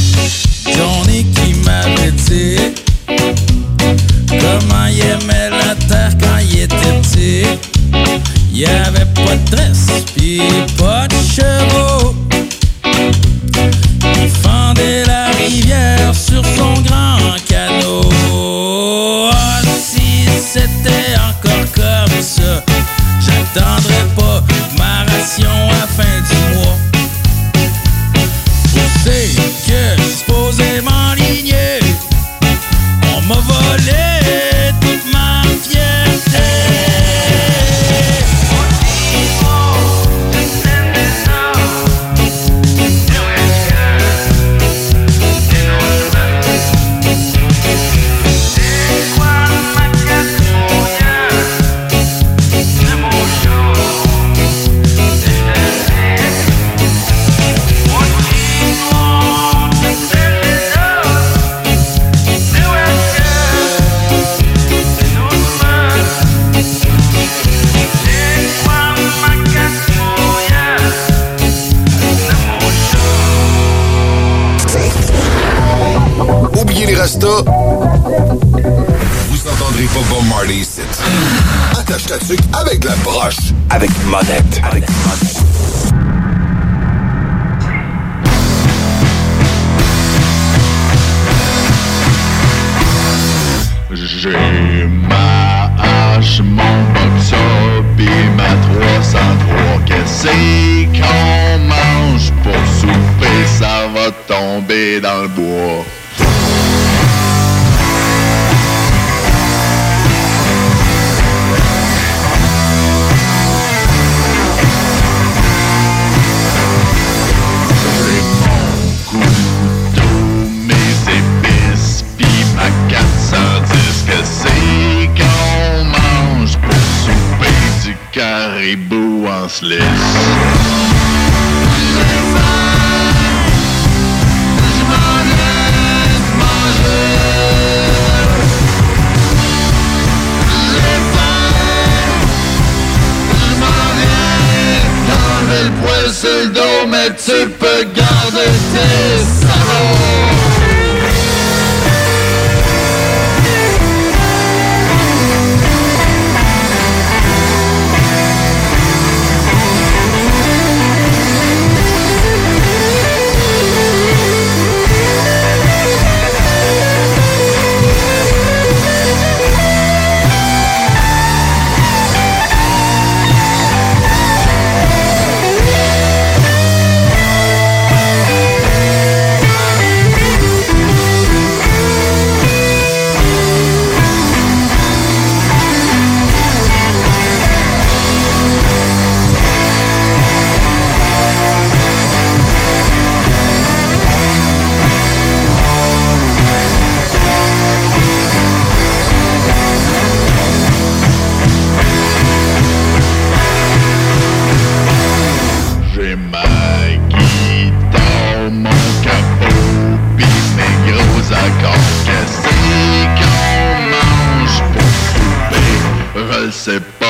[216.65, 217.04] c'est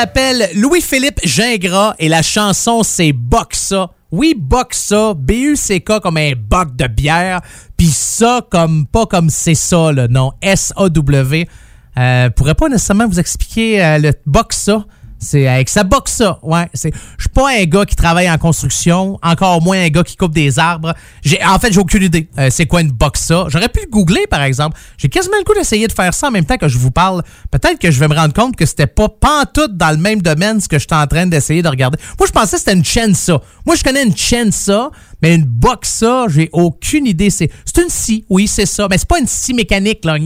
[0.00, 3.88] s'appelle Louis-Philippe Gingras et la chanson c'est Boxa.
[4.12, 7.40] Oui, Boxa, B-U-C-K comme un boc de bière,
[7.78, 11.48] puis ça comme pas comme c'est ça, le nom, S-A-W.
[11.96, 14.84] Euh, pourrais pas nécessairement vous expliquer euh, le Boxa.
[15.18, 16.68] C'est avec sa boxa, ouais.
[16.74, 20.16] C'est, je suis pas un gars qui travaille en construction, encore moins un gars qui
[20.16, 20.94] coupe des arbres.
[21.24, 22.28] J'ai, en fait, j'ai aucune idée.
[22.38, 24.78] euh, c'est quoi une boxa J'aurais pu le googler, par exemple.
[24.98, 27.22] J'ai quasiment le coup d'essayer de faire ça en même temps que je vous parle.
[27.50, 30.60] Peut-être que je vais me rendre compte que c'était pas pantoute dans le même domaine
[30.60, 31.98] ce que j'étais en train d'essayer de regarder.
[32.18, 33.40] Moi, je pensais que c'était une chaîne ça.
[33.64, 34.90] Moi, je connais une chaîne ça,
[35.22, 37.30] mais une boxa, j'ai aucune idée.
[37.30, 38.86] C'est, une scie, oui, c'est ça.
[38.90, 40.16] Mais c'est pas une scie mécanique, là.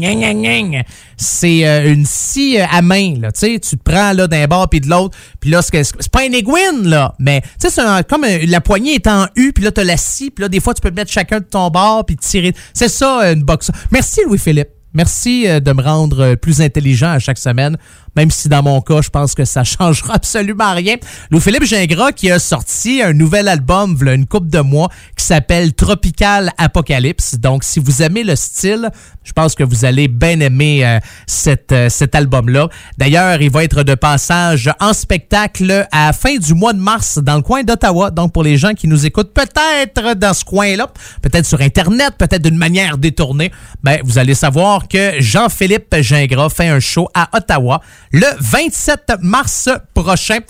[1.16, 3.32] C'est euh, une scie euh, à main, là.
[3.32, 5.16] Tu sais, tu te prends là d'un bord puis de l'autre.
[5.40, 7.14] Puis là, c'est, pas un aiguine, là.
[7.18, 10.30] Mais, tu sais, c'est comme la poignée est en U, puis là, t'as la scie.
[10.30, 12.54] Puis là, des fois, tu peux mettre chacun de ton bord puis tirer.
[12.74, 13.72] C'est ça, une boxa.
[13.90, 14.70] Merci, Louis-Philippe.
[14.92, 17.76] Merci euh, de me rendre euh, plus intelligent à chaque semaine,
[18.16, 20.96] même si dans mon cas, je pense que ça changera absolument rien.
[21.30, 26.52] Louis-Philippe Gingras qui a sorti un nouvel album une coupe de mois qui s'appelle Tropical
[26.58, 27.36] Apocalypse.
[27.36, 28.90] Donc, si vous aimez le style,
[29.22, 32.68] je pense que vous allez bien aimer euh, cet, euh, cet album-là.
[32.98, 37.18] D'ailleurs, il va être de passage en spectacle à la fin du mois de mars
[37.18, 38.10] dans le coin d'Ottawa.
[38.10, 40.88] Donc, pour les gens qui nous écoutent peut-être dans ce coin-là,
[41.22, 43.52] peut-être sur Internet, peut-être d'une manière détournée,
[43.82, 47.80] ben, vous allez savoir que Jean-Philippe Gingras fait un show à Ottawa
[48.12, 50.40] le 27 mars prochain.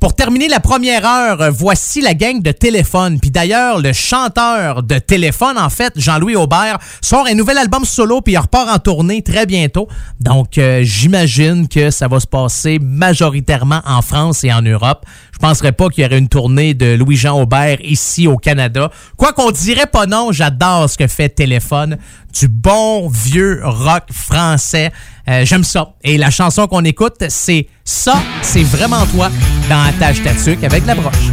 [0.00, 3.20] Pour terminer la première heure, voici la gang de téléphone.
[3.20, 8.22] Puis d'ailleurs, le chanteur de téléphone, en fait, Jean-Louis Aubert, sort un nouvel album solo
[8.22, 9.88] puis il repart en tournée très bientôt.
[10.18, 15.04] Donc, euh, j'imagine que ça va se passer majoritairement en France et en Europe.
[15.34, 18.90] Je penserais pas qu'il y aurait une tournée de Louis-Jean Aubert ici au Canada.
[19.18, 21.98] Quoi qu'on dirait pas non, j'adore ce que fait Téléphone.
[22.38, 24.92] Du bon vieux rock français.
[25.28, 25.94] Euh, J'aime ça.
[26.04, 29.30] Et la chanson qu'on écoute, c'est Ça, c'est vraiment toi
[29.68, 31.32] dans Attache Tatuc avec la broche.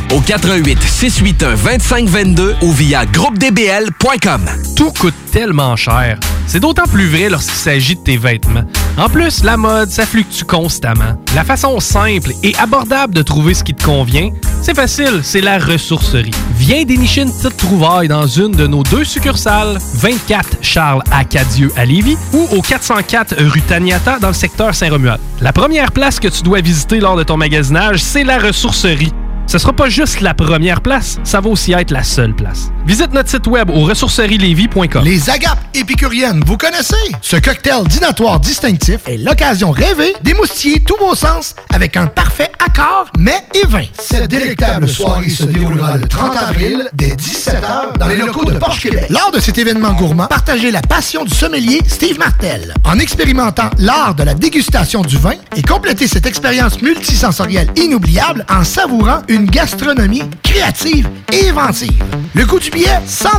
[0.11, 4.41] au 88 681 2522 ou via groupedbl.com.
[4.75, 6.19] Tout coûte tellement cher.
[6.47, 8.63] C'est d'autant plus vrai lorsqu'il s'agit de tes vêtements.
[8.97, 11.15] En plus, la mode, ça fluctue constamment.
[11.33, 14.31] La façon simple et abordable de trouver ce qui te convient,
[14.61, 16.31] c'est facile, c'est la ressourcerie.
[16.57, 21.85] Viens dénicher une petite trouvaille dans une de nos deux succursales, 24 Charles Acadieux à
[21.85, 25.21] Lévis ou au 404 rue Taniata dans le secteur Saint-Romuald.
[25.39, 29.13] La première place que tu dois visiter lors de ton magasinage, c'est la ressourcerie.
[29.51, 32.71] Ce sera pas juste la première place, ça va aussi être la seule place.
[32.85, 35.03] Visite notre site web au ressourcerielevy.com.
[35.03, 36.95] Les agapes épicuriennes, vous connaissez?
[37.21, 43.11] Ce cocktail dînatoire distinctif est l'occasion rêvée d'émoustiller tous vos sens avec un parfait accord
[43.17, 43.83] mets et vin.
[43.99, 48.83] Cette délectable soirée se déroulera le 30 avril dès 17h dans les locaux de Porsche
[48.83, 49.07] Québec.
[49.09, 54.15] Lors de cet événement gourmand, partagez la passion du sommelier Steve Martel en expérimentant l'art
[54.15, 60.23] de la dégustation du vin et complétez cette expérience multisensorielle inoubliable en savourant une gastronomie
[60.43, 62.03] créative et inventive.
[62.33, 63.29] Le coût du billet, 100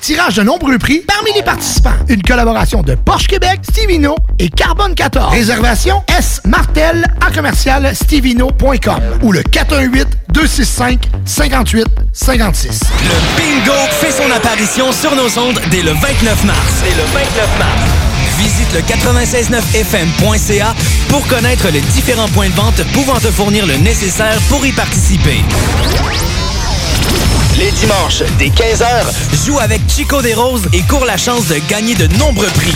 [0.00, 1.94] Tirage de nombreux prix parmi les participants.
[2.08, 5.32] Une collaboration de Porsche Québec, Stevino et Carbone 14.
[5.32, 12.80] Réservation S Martel en commercial stevino.com ou le 418 265 58 56.
[13.02, 16.82] Le bingo fait son apparition sur nos ondes dès le 29 mars.
[16.82, 18.13] Dès le 29 mars.
[18.38, 20.74] Visite le 969fm.ca
[21.08, 25.42] pour connaître les différents points de vente pouvant te fournir le nécessaire pour y participer.
[27.58, 31.94] Les dimanches, dès 15h, joue avec Chico des Roses et cours la chance de gagner
[31.94, 32.74] de nombreux prix.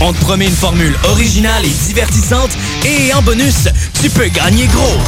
[0.00, 2.50] On te promet une formule originale et divertissante
[2.84, 3.68] et en bonus,
[4.00, 4.98] tu peux gagner gros.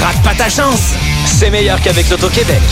[0.00, 0.94] Rate pas ta chance,
[1.26, 2.62] c'est meilleur qu'avec l'Auto-Québec.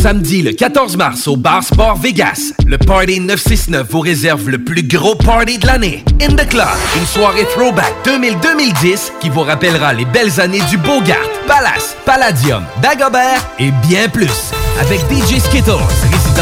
[0.00, 4.84] Samedi le 14 mars au Bar Sport Vegas, le Party 969 vous réserve le plus
[4.84, 6.04] gros party de l'année.
[6.22, 11.18] In the Club, une soirée throwback 2000-2010 qui vous rappellera les belles années du Bogart,
[11.48, 14.52] Palace, Palladium, Dagobert et bien plus.
[14.80, 15.72] Avec DJ Skittles,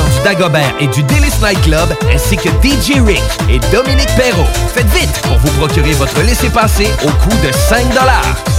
[0.05, 4.47] du Dagobert et du Délice Night Club, ainsi que DJ Rick et Dominique Perrault.
[4.75, 7.85] Faites vite pour vous procurer votre laissez-passer au coût de 5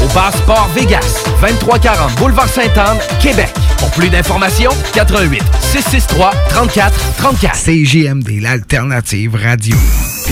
[0.04, 3.50] au Bar Sport Vegas, 2340 Boulevard Sainte-Anne, Québec.
[3.78, 7.56] Pour plus d'informations, 88 663 34 34.
[7.56, 9.76] CJMD, l'alternative radio.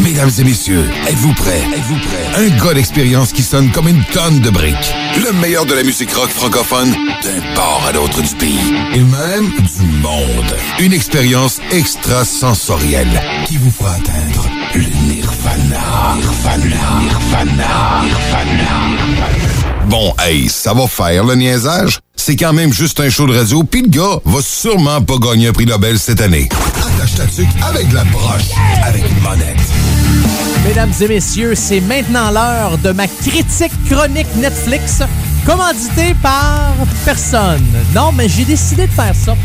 [0.04, 1.62] Mesdames et messieurs, êtes-vous prêts?
[1.74, 2.44] Êtes-vous prêts?
[2.44, 4.94] Un gars d'expérience qui sonne comme une tonne de briques.
[5.24, 6.92] Le meilleur de la musique rock francophone
[7.24, 8.74] d'un port à l'autre du pays.
[8.94, 10.56] Et même du monde.
[10.80, 14.84] Une expérience extrasensorielle qui vous fera atteindre le
[15.14, 16.16] nirvana.
[16.16, 17.02] Nirvana.
[17.02, 18.02] Nirvana.
[18.06, 18.96] Nirvana.
[19.90, 22.00] Bon, hey, ça va faire le niaisage.
[22.16, 25.50] C'est quand même juste un show de radio, pis le gars va sûrement pas gagner
[25.50, 26.48] un prix Nobel cette année.
[26.78, 29.58] Attache ta avec la broche, avec une monette.
[30.66, 35.02] Mesdames et messieurs, c'est maintenant l'heure de ma critique chronique Netflix,
[35.46, 36.74] commanditée par
[37.04, 37.68] personne.
[37.94, 39.36] Non, mais j'ai décidé de faire ça.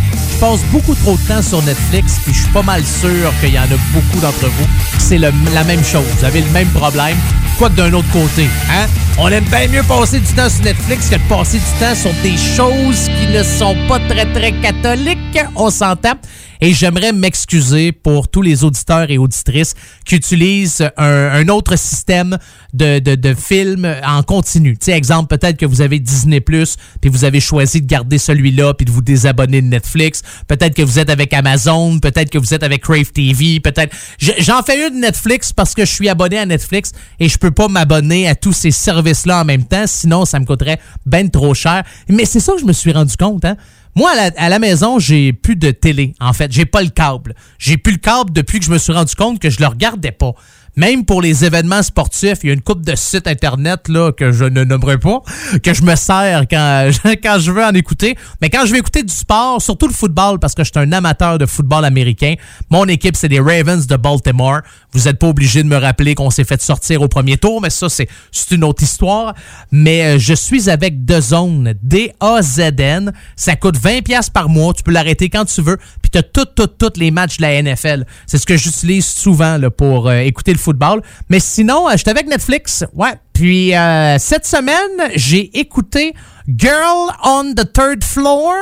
[0.41, 3.59] Passe beaucoup trop de temps sur Netflix, puis je suis pas mal sûr qu'il y
[3.59, 4.67] en a beaucoup d'entre vous.
[4.99, 5.31] C'est la
[5.65, 6.07] même chose.
[6.19, 7.17] Vous avez le même problème,
[7.59, 8.49] quoi que d'un autre côté.
[8.71, 8.87] Hein?
[9.19, 12.13] On aime bien mieux passer du temps sur Netflix que de passer du temps sur
[12.23, 15.39] des choses qui ne sont pas très, très catholiques.
[15.57, 16.15] On s'entend.
[16.61, 22.39] Et j'aimerais m'excuser pour tous les auditeurs et auditrices qui utilisent un, autre système
[22.75, 24.77] de, de, de films en continu.
[24.77, 26.67] Tu sais, exemple, peut-être que vous avez Disney+, puis
[27.05, 30.23] vous avez choisi de garder celui-là, puis de vous désabonner de Netflix.
[30.49, 33.95] Peut-être que vous êtes avec Amazon, peut-être que vous êtes avec Crave TV, peut-être...
[34.19, 37.39] Je- J'en fais une de Netflix parce que je suis abonné à Netflix et je
[37.39, 41.31] peux pas m'abonner à tous ces services-là en même temps, sinon ça me coûterait ben
[41.31, 41.85] trop cher.
[42.09, 43.57] Mais c'est ça que je me suis rendu compte, hein.
[44.01, 46.15] Moi, à la, à la maison, j'ai plus de télé.
[46.21, 47.35] En fait, j'ai pas le câble.
[47.59, 50.11] J'ai plus le câble depuis que je me suis rendu compte que je le regardais
[50.11, 50.33] pas.
[50.77, 54.33] Même pour les événements sportifs, il y a une coupe de sites internet là, que
[54.33, 55.23] je ne nommerai pas,
[55.63, 56.91] que je me sers quand,
[57.23, 58.17] quand je veux en écouter.
[58.41, 60.93] Mais quand je vais écouter du sport, surtout le football, parce que je suis un
[60.93, 62.35] amateur de football américain,
[62.71, 64.61] mon équipe, c'est les Ravens de Baltimore.
[64.93, 67.71] Vous n'êtes pas obligé de me rappeler qu'on s'est fait sortir au premier tour, mais
[67.71, 69.35] ça, c'est c'est une autre histoire.
[69.71, 73.13] Mais euh, je suis avec The Zone, D-A-Z-N.
[73.37, 74.73] Ça coûte 20$ piastres par mois.
[74.75, 75.77] Tu peux l'arrêter quand tu veux.
[76.03, 78.05] Puis tu as toutes, toutes, toutes les matchs de la NFL.
[78.27, 81.03] C'est ce que j'utilise souvent là, pour euh, écouter le football.
[81.29, 82.85] Mais sinon, euh, j'étais avec Netflix.
[82.95, 83.15] Ouais.
[83.33, 86.15] Puis euh, cette semaine, j'ai écouté
[86.47, 88.55] Girl on the Third Floor.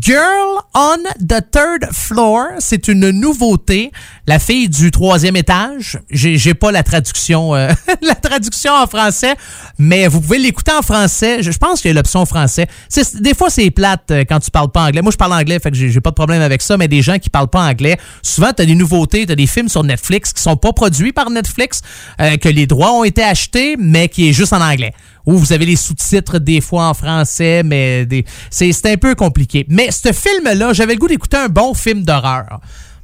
[0.00, 3.92] Girl on the Third Floor, c'est une nouveauté.
[4.28, 6.00] La fille du troisième étage.
[6.10, 7.70] J'ai j'ai pas la traduction, euh,
[8.02, 9.34] la traduction en français,
[9.78, 11.44] mais vous pouvez l'écouter en français.
[11.44, 12.66] Je, pense qu'il y a l'option français.
[12.88, 15.00] C'est- Des fois, c'est plate euh, quand tu parles pas anglais.
[15.00, 16.76] Moi, je parle anglais, fait que j'ai j'ai pas de problème avec ça.
[16.76, 19.84] Mais des gens qui parlent pas anglais, souvent, t'as des nouveautés, t'as des films sur
[19.84, 21.82] Netflix qui sont pas produits par Netflix,
[22.20, 24.92] euh, que les droits ont été achetés, mais qui est juste en anglais
[25.26, 28.24] où vous avez les sous-titres des fois en français, mais des...
[28.48, 29.66] c'est c'est un peu compliqué.
[29.68, 32.60] Mais ce film-là, j'avais le goût d'écouter un bon film d'horreur.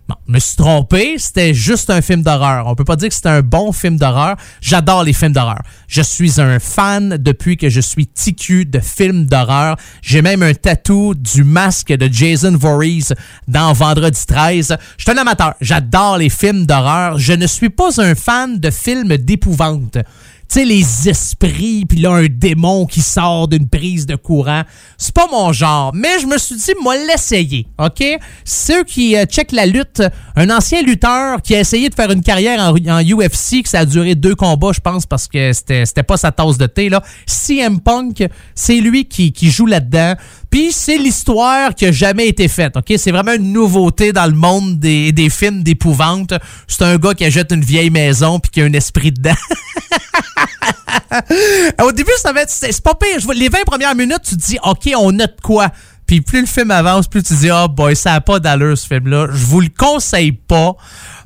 [0.08, 2.66] Bon, je me suis trompé, c'était juste un film d'horreur.
[2.66, 4.36] On peut pas dire que c'était un bon film d'horreur.
[4.60, 5.62] J'adore les films d'horreur.
[5.86, 9.76] Je suis un fan depuis que je suis TQ de films d'horreur.
[10.02, 13.14] J'ai même un tatou du masque de Jason Voorhees
[13.46, 14.76] dans Vendredi 13.
[14.98, 15.54] Je suis un amateur.
[15.60, 17.16] J'adore les films d'horreur.
[17.18, 19.98] Je ne suis pas un fan de films d'épouvante
[20.52, 24.62] sais, les esprits, puis là, un démon qui sort d'une prise de courant.
[24.98, 25.92] C'est pas mon genre.
[25.94, 28.04] Mais je me suis dit, moi, l'essayer, OK?
[28.44, 30.02] Ceux qui euh, checkent la lutte,
[30.36, 33.84] un ancien lutteur qui a essayé de faire une carrière en, UFC, que ça a
[33.86, 37.02] duré deux combats, je pense, parce que c'était pas sa tasse de thé, là.
[37.24, 38.22] CM Punk,
[38.54, 40.14] c'est lui qui, joue là-dedans.
[40.50, 42.92] Puis c'est l'histoire qui a jamais été faite, OK?
[42.98, 46.34] C'est vraiment une nouveauté dans le monde des, des films d'épouvante.
[46.68, 49.32] C'est un gars qui achète une vieille maison puis qui a un esprit dedans.
[51.82, 52.50] Au début, ça va être.
[52.50, 53.18] C'est pas pire.
[53.34, 55.68] Les 20 premières minutes, tu te dis, OK, on note quoi?
[56.06, 58.86] Puis plus le film avance, plus tu dis, oh boy, ça n'a pas d'allure ce
[58.86, 59.28] film-là.
[59.32, 60.74] Je vous le conseille pas.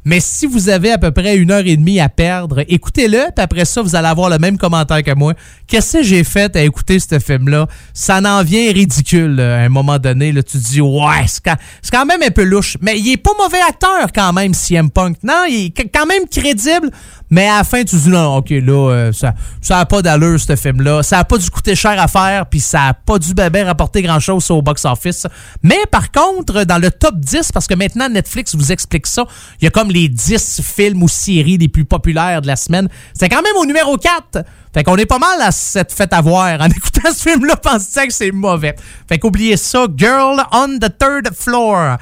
[0.05, 3.43] Mais si vous avez à peu près une heure et demie à perdre, écoutez-le, puis
[3.43, 5.33] après ça, vous allez avoir le même commentaire que moi.
[5.67, 7.67] Qu'est-ce que j'ai fait à écouter ce film-là?
[7.93, 10.33] Ça n'en vient ridicule là, à un moment donné.
[10.35, 11.43] Tu te dis, ouais, c'est
[11.91, 12.77] quand, même un peu louche.
[12.81, 15.17] Mais il est pas mauvais acteur quand même, CM Punk.
[15.25, 16.93] Non, il est qu- quand même crédible.
[17.31, 20.39] Mais à la fin, tu dis, non, ok, là, euh, ça ça a pas d'allure,
[20.39, 21.03] ce film-là.
[21.03, 24.03] Ça a pas dû coûter cher à faire, puis ça a pas dû ben rapporter
[24.03, 25.27] grand-chose au box-office.
[25.63, 29.25] Mais par contre, dans le top 10, parce que maintenant Netflix vous explique ça,
[29.61, 32.89] il y a comme les 10 films ou séries les plus populaires de la semaine.
[33.13, 34.45] C'est quand même au numéro 4.
[34.73, 38.07] Fait qu'on est pas mal à cette fête à voir en écoutant ce film-là, pensant
[38.07, 38.77] que c'est mauvais?
[39.09, 41.97] Fait qu'oubliez ça, Girl on the Third Floor.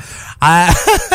[0.45, 0.67] Euh,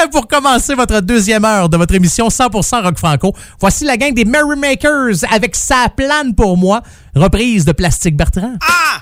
[0.12, 4.26] pour commencer votre deuxième heure de votre émission 100% Rock Franco, voici la gang des
[4.26, 6.82] Merrymakers avec Sa plane pour moi,
[7.16, 8.54] reprise de Plastique Bertrand.
[8.54, 9.00] Un,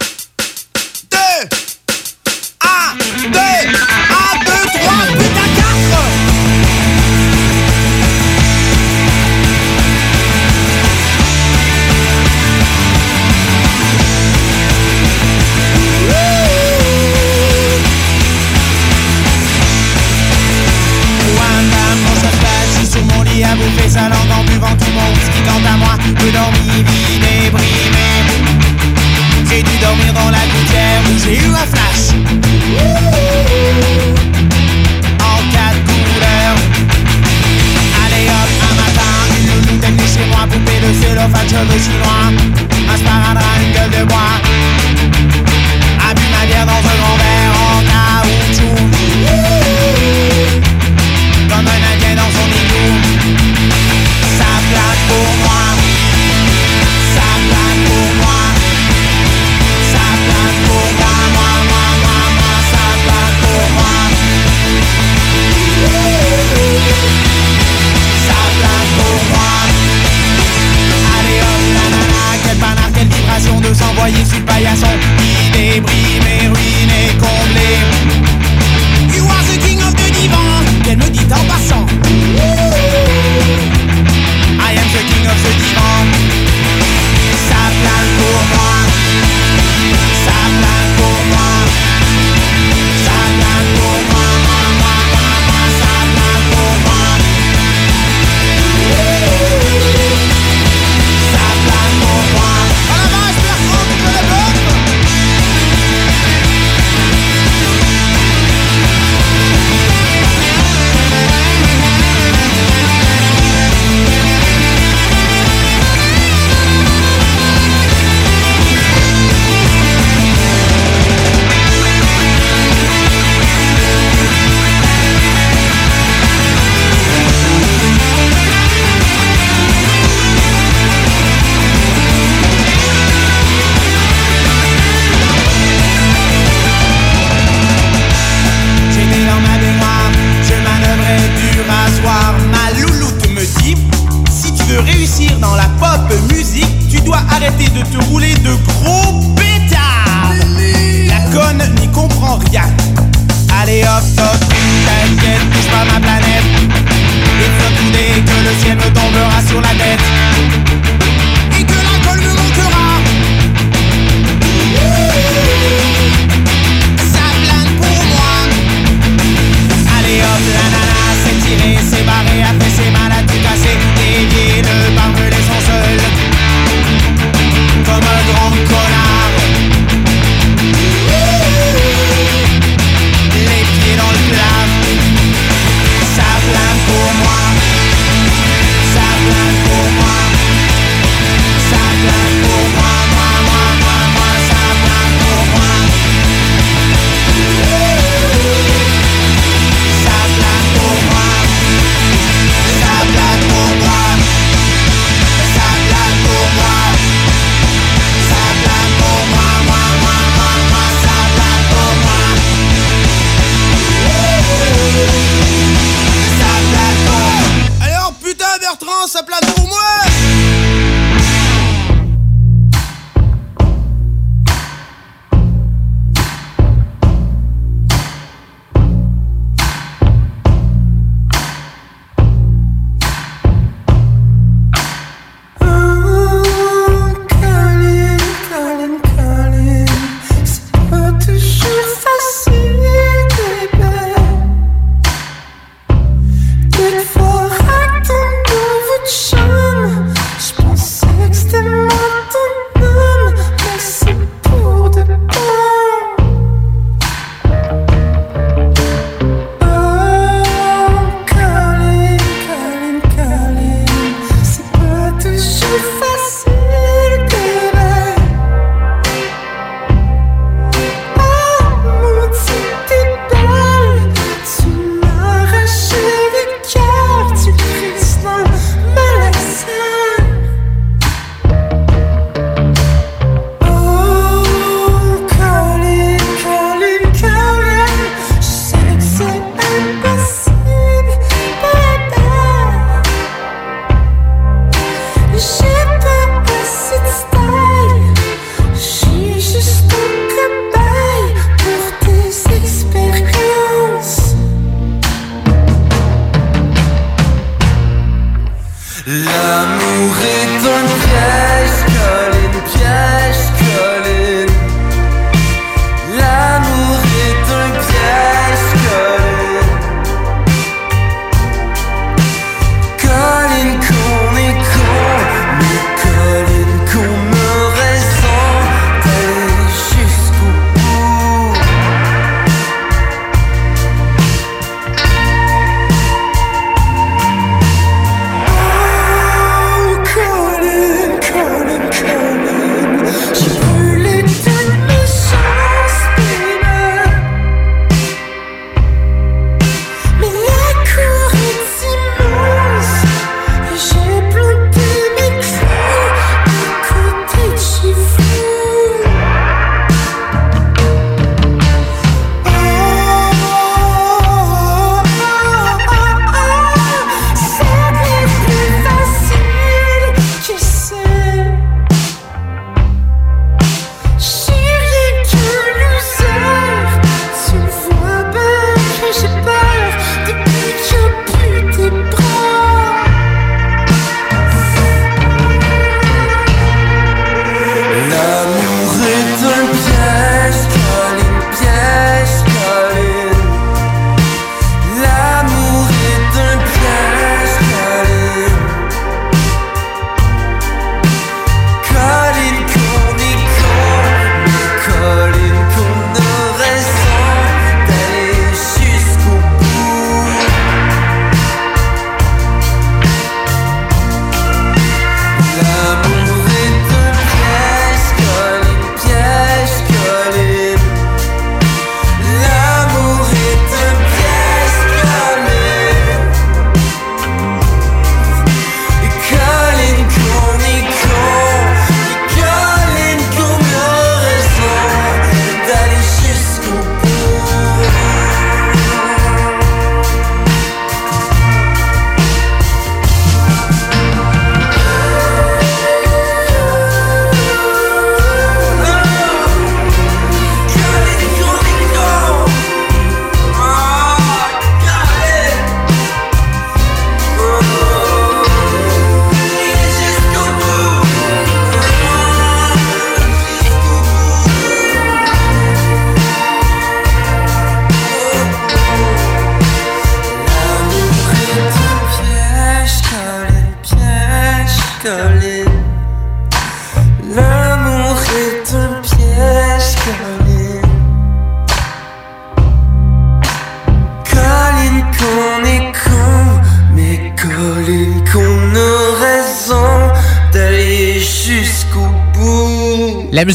[1.11, 1.47] deux,
[2.61, 2.97] un,
[3.29, 3.69] deux,
[4.73, 5.36] trois, putain, quatre.
[25.13, 28.09] Whisky quant à moi, peu dormi, vie déprimé.
[29.49, 32.03] J'ai dû dormir dans la gouttière où j'ai eu un flash.
[35.19, 36.59] En quatre couleurs.
[38.03, 42.27] Allez hop, un matin, une louloute est chez moi, poupée de cellophane, cheveux chinois.
[42.89, 44.35] Un sparadrap, une gueule de bois.
[46.07, 48.79] A bu ma bière dans un grand verre en caoutchouc.
[51.49, 52.46] Comme un indien dans son
[73.97, 74.87] envoyés sur le paillasson,
[75.47, 77.77] idée brimé, ruiné, comblé.
[79.15, 81.85] You are the king of the divan, qu'elle me dit en passant.
[84.59, 86.05] I am the king of the divan.
[87.49, 88.75] Ça plane pour moi,
[90.25, 90.39] ça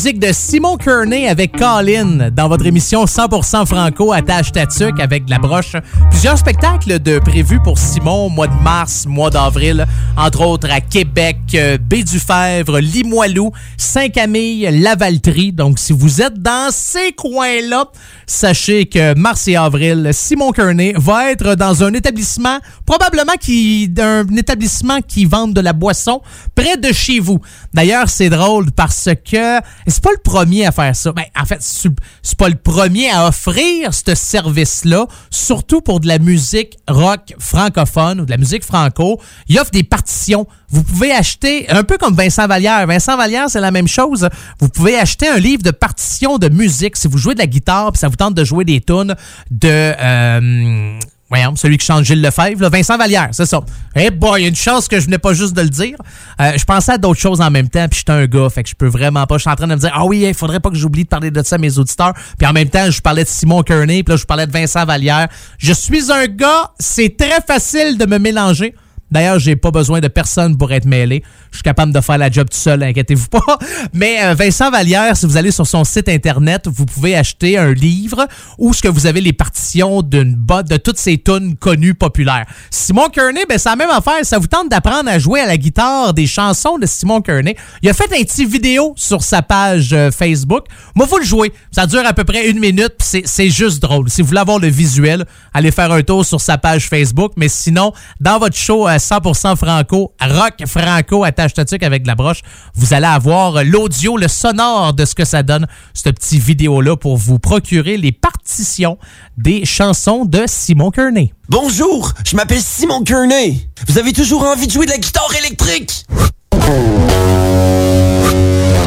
[0.02, 5.30] musique de Simon Kearney avec Colin dans votre émission 100% franco attache Tatuc avec de
[5.30, 5.76] la broche.
[6.10, 10.80] Plusieurs spectacles de prévus pour Simon au mois de mars, mois d'avril, entre autres à
[10.80, 15.52] Québec, euh, Baie-du-Fèvre, Limoilou, Saint-Camille, Lavaltrie.
[15.52, 17.84] Donc si vous êtes dans ces coins-là,
[18.32, 24.26] sachez que mars et avril, Simon Kearney va être dans un établissement, probablement qui d'un
[24.36, 26.22] établissement qui vend de la boisson
[26.54, 27.40] près de chez vous.
[27.74, 31.12] D'ailleurs, c'est drôle parce que c'est pas le premier à faire ça.
[31.12, 36.18] Ben, en fait, c'est pas le premier à offrir ce service-là, surtout pour de la
[36.18, 39.20] musique rock francophone ou de la musique franco.
[39.48, 40.46] Il offre des partitions.
[40.72, 42.86] Vous pouvez acheter, un peu comme Vincent Vallière.
[42.86, 44.28] Vincent Vallière, c'est la même chose.
[44.58, 47.92] Vous pouvez acheter un livre de partitions de musique si vous jouez de la guitare
[47.92, 49.14] puis ça vous tente de jouer des tunes
[49.50, 49.68] de...
[49.68, 50.98] euh,
[51.34, 53.60] Voyons, celui qui chante Gilles Lefebvre, là, Vincent Vallière, c'est ça.
[53.96, 55.96] Eh boy, il y a une chance que je venais pas juste de le dire.
[56.38, 58.68] Euh, je pensais à d'autres choses en même temps, puis j'étais un gars, fait que
[58.68, 59.36] je peux vraiment pas.
[59.36, 61.08] Je suis en train de me dire, ah oui, il faudrait pas que j'oublie de
[61.08, 62.12] parler de ça à mes auditeurs.
[62.36, 64.84] Puis en même temps, je parlais de Simon Kearney, puis là, je parlais de Vincent
[64.84, 65.28] Vallière.
[65.56, 68.74] Je suis un gars, c'est très facile de me mélanger.
[69.12, 71.22] D'ailleurs, j'ai pas besoin de personne pour être mêlé.
[71.50, 73.58] Je suis capable de faire la job tout seul, inquiétez-vous pas.
[73.92, 77.72] Mais euh, Vincent Vallière, si vous allez sur son site internet, vous pouvez acheter un
[77.74, 78.26] livre
[78.58, 82.46] où ce que vous avez les partitions d'une botte de toutes ces tunes connues populaires.
[82.70, 84.24] Simon Kearney, ben c'est la même affaire.
[84.24, 87.54] Ça vous tente d'apprendre à jouer à la guitare des chansons de Simon Kearney.
[87.82, 90.64] Il a fait un petit vidéo sur sa page euh, Facebook.
[90.94, 91.52] Moi, faut le jouer.
[91.70, 94.08] Ça dure à peu près une minute, c'est- juste drôle.
[94.08, 97.32] Si vous voulez avoir le visuel, allez faire un tour sur sa page Facebook.
[97.36, 102.42] Mais sinon, dans votre show 100% franco, rock franco, attache statique avec la broche,
[102.74, 107.16] vous allez avoir l'audio, le sonore de ce que ça donne, cette petite vidéo-là, pour
[107.16, 108.98] vous procurer les partitions
[109.36, 111.32] des chansons de Simon Kearney.
[111.48, 113.68] Bonjour, je m'appelle Simon Kearney.
[113.88, 116.06] Vous avez toujours envie de jouer de la guitare électrique?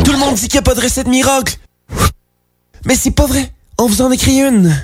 [0.04, 1.58] Tout le monde dit qu'il n'y a pas de recette miracle.
[2.86, 3.52] Mais c'est pas vrai.
[3.78, 4.76] On vous en écrit une.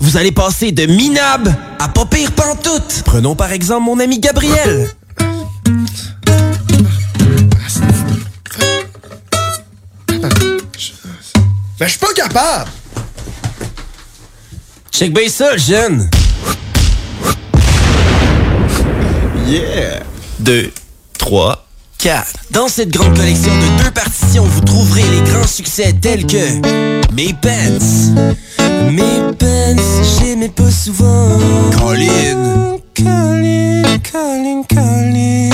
[0.00, 3.02] Vous allez passer de minable à pas pire pantoute.
[3.04, 4.90] Prenons par exemple mon ami Gabriel.
[11.78, 12.70] Ben, je suis pas capable.
[14.90, 16.08] Check bien ça, jeune.
[19.46, 20.04] Yeah.
[20.38, 20.72] Deux,
[21.18, 21.66] trois,
[21.98, 22.32] quatre.
[22.50, 27.34] Dans cette grande collection de deux partitions, vous trouverez les grands succès tels que Mes
[27.34, 28.63] Pants.
[28.90, 29.82] Mes Pants,
[30.18, 31.38] j'aimais pas souvent.
[31.78, 32.78] Colin.
[32.96, 33.82] Colin,
[34.12, 35.50] Colin, Colin.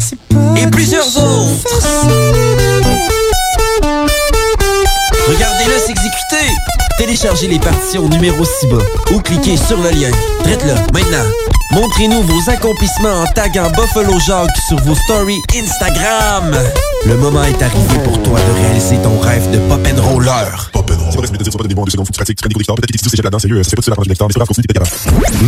[0.00, 0.60] C'est pas.
[0.60, 1.80] Et plusieurs autres.
[5.28, 6.54] Regardez-le s'exécuter.
[7.08, 10.10] Téléchargez les partitions numéro 6 bas ou cliquez sur le lien.
[10.44, 11.24] Traite là, maintenant.
[11.70, 16.54] Montrez-nous vos accomplissements en taguant Buffalo Jacques sur vos stories Instagram.
[17.06, 20.70] Le moment est arrivé pour toi de réaliser ton rêve de pop and roller.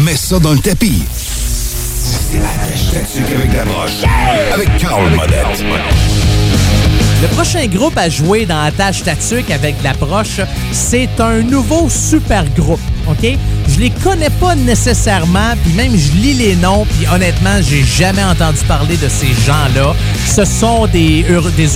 [0.02, 1.02] Mets ça dans le tapis.
[1.12, 4.02] C'est la tatuc avec la broche.
[4.54, 6.39] Avec Carl Monette.
[7.22, 10.40] Le prochain groupe à jouer dans Attache Tatuc avec de la broche,
[10.72, 12.80] c'est un nouveau super groupe,
[13.10, 13.36] OK?
[13.68, 18.24] Je les connais pas nécessairement, puis même je lis les noms, puis honnêtement, j'ai jamais
[18.24, 19.94] entendu parler de ces gens-là.
[20.26, 21.24] Ce sont des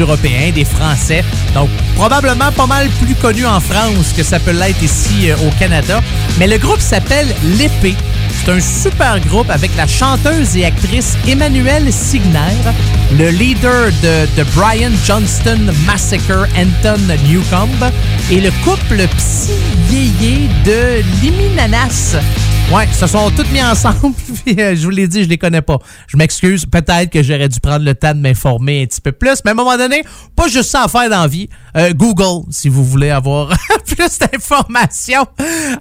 [0.00, 1.22] Européens, des Français,
[1.54, 5.50] donc probablement pas mal plus connus en France que ça peut l'être ici euh, au
[5.58, 6.00] Canada.
[6.38, 7.26] Mais le groupe s'appelle
[7.58, 7.96] L'Épée.
[8.30, 12.55] C'est un super groupe avec la chanteuse et actrice Emmanuelle Signer,
[13.18, 17.90] le leader de The Brian Johnston Massacre, Anton Newcomb,
[18.30, 19.52] et le couple Psy
[20.64, 22.16] de Liminanas.
[22.73, 24.15] Ouais, se sont tous mis ensemble,
[24.45, 25.78] puis euh, je vous l'ai dit, je les connais pas.
[26.09, 29.39] Je m'excuse, peut-être que j'aurais dû prendre le temps de m'informer un petit peu plus,
[29.45, 30.03] mais à un moment donné,
[30.35, 31.28] pas juste ça à faire dans.
[31.77, 33.49] Euh, Google, si vous voulez avoir
[33.86, 35.27] plus d'informations.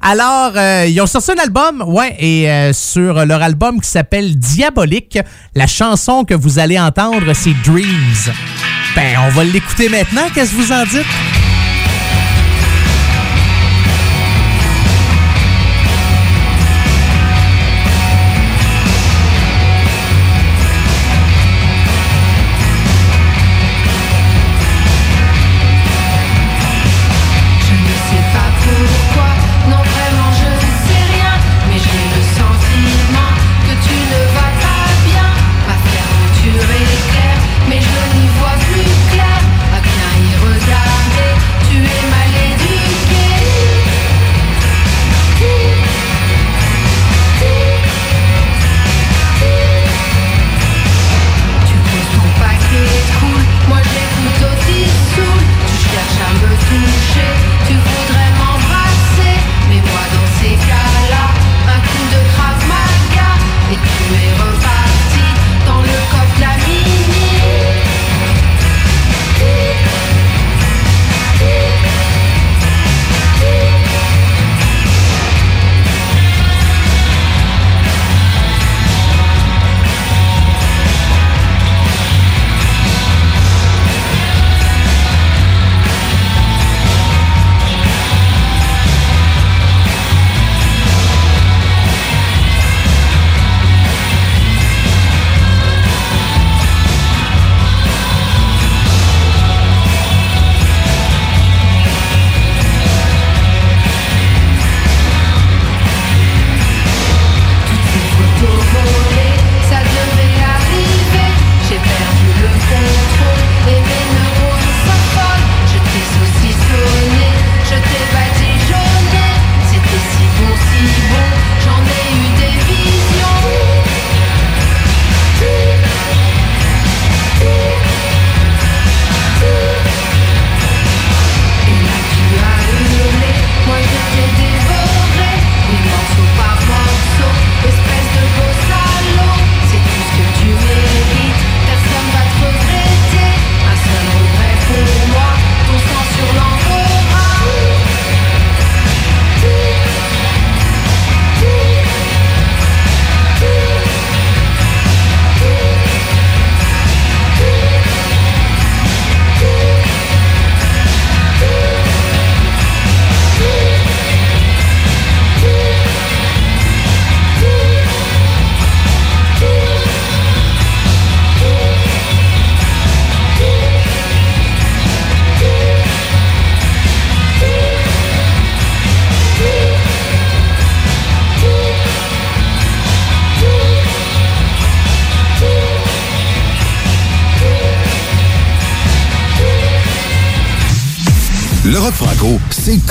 [0.01, 5.19] Alors, euh, ils ont sorti un album, ouais, et sur leur album qui s'appelle Diabolique,
[5.55, 8.33] la chanson que vous allez entendre, c'est Dreams.
[8.95, 11.52] Ben, on va l'écouter maintenant, qu'est-ce que vous en dites?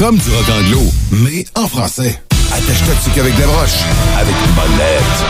[0.02, 0.80] Comme du rock anglo,
[1.12, 2.20] mais en français.
[2.52, 3.84] Attache-toi dessus qu'avec la broche,
[4.18, 5.24] avec une bonne lettre.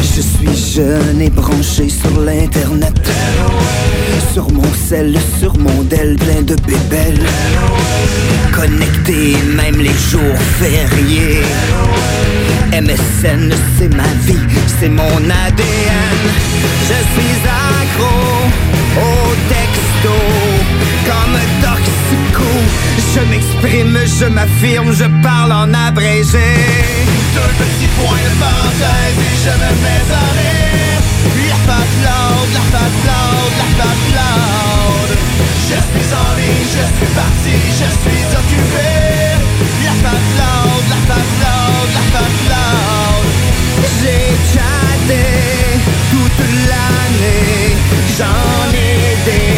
[0.00, 2.41] Je suis jeune et branché sur l'internet
[5.40, 7.26] Sur mon Dell plein de bébelles.
[8.52, 11.40] Connecté même les jours fériés.
[12.72, 14.36] MSN c'est ma vie,
[14.78, 16.20] c'est mon ADN
[16.88, 18.50] Je suis accro
[18.98, 20.14] au texto
[21.06, 26.48] Comme toxico Je m'exprime, je m'affirme, je parle en abrégé.
[27.34, 29.72] Deux petits points de parenthèse et je me
[30.16, 31.02] à rire
[31.50, 33.84] La patte loud, la patte loud, la
[34.16, 35.10] loud
[35.68, 38.88] Je suis en ligne, je suis parti, je suis occupé.
[39.84, 43.26] La patte loud, la patte loud, la patte loud
[44.00, 45.24] J'ai chatté
[46.10, 46.40] toute
[46.70, 47.76] l'année
[48.16, 49.51] J'en ai des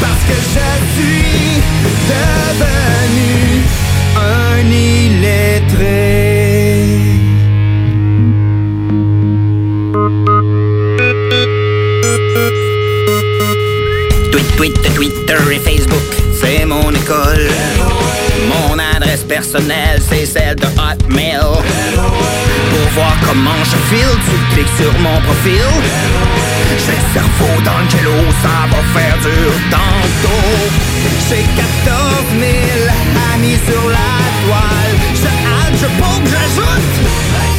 [0.00, 1.62] Parce que je suis
[2.08, 3.62] devenu
[4.16, 6.24] un illettré
[14.30, 15.98] Tweet, tweet, Twitter et Facebook,
[16.40, 17.48] c'est mon école.
[18.48, 21.40] Mon adresse personnelle, c'est celle de Hotmail.
[22.94, 25.66] Voir comment je file, tu cliques sur mon profil.
[26.78, 30.54] J'ai le cerveau dans le jello, ça va faire dur tantôt.
[31.28, 32.52] J'ai 14 000
[33.34, 34.94] amis sur la toile.
[35.20, 36.94] Je halte, je poke, j'ajoute.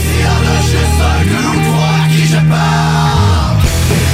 [0.03, 1.19] S'il y en a juste un,
[1.83, 3.59] à qui je parle.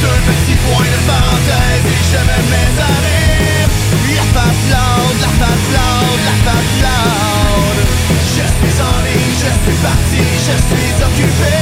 [0.01, 3.41] Deux petits points de parenthèse et je me mets à rire.
[4.33, 7.77] La loud, la loud, la loud.
[8.33, 9.30] Je suis en ligne,
[9.63, 11.60] suis parti, je suis occupé.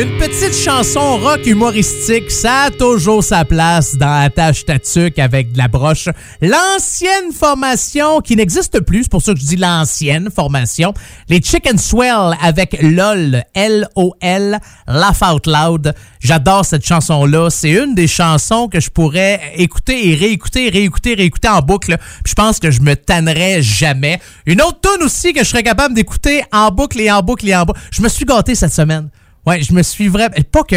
[0.00, 5.58] Une petite chanson rock humoristique, ça a toujours sa place dans Attache Tatuc avec de
[5.58, 6.08] la broche.
[6.40, 10.94] L'ancienne formation qui n'existe plus, c'est pour ça que je dis l'ancienne formation,
[11.28, 15.94] les Chicken Swell avec LOL, L-O-L, Laugh Out Loud.
[16.20, 17.50] J'adore cette chanson-là.
[17.50, 21.96] C'est une des chansons que je pourrais écouter et réécouter, réécouter, réécouter en boucle.
[22.22, 24.20] Puis je pense que je me tannerais jamais.
[24.46, 27.56] Une autre tune aussi que je serais capable d'écouter en boucle et en boucle et
[27.56, 27.80] en boucle.
[27.90, 29.08] Je me suis gâté cette semaine.
[29.48, 30.34] Ouais, je me suis vraiment.
[30.52, 30.76] Pas que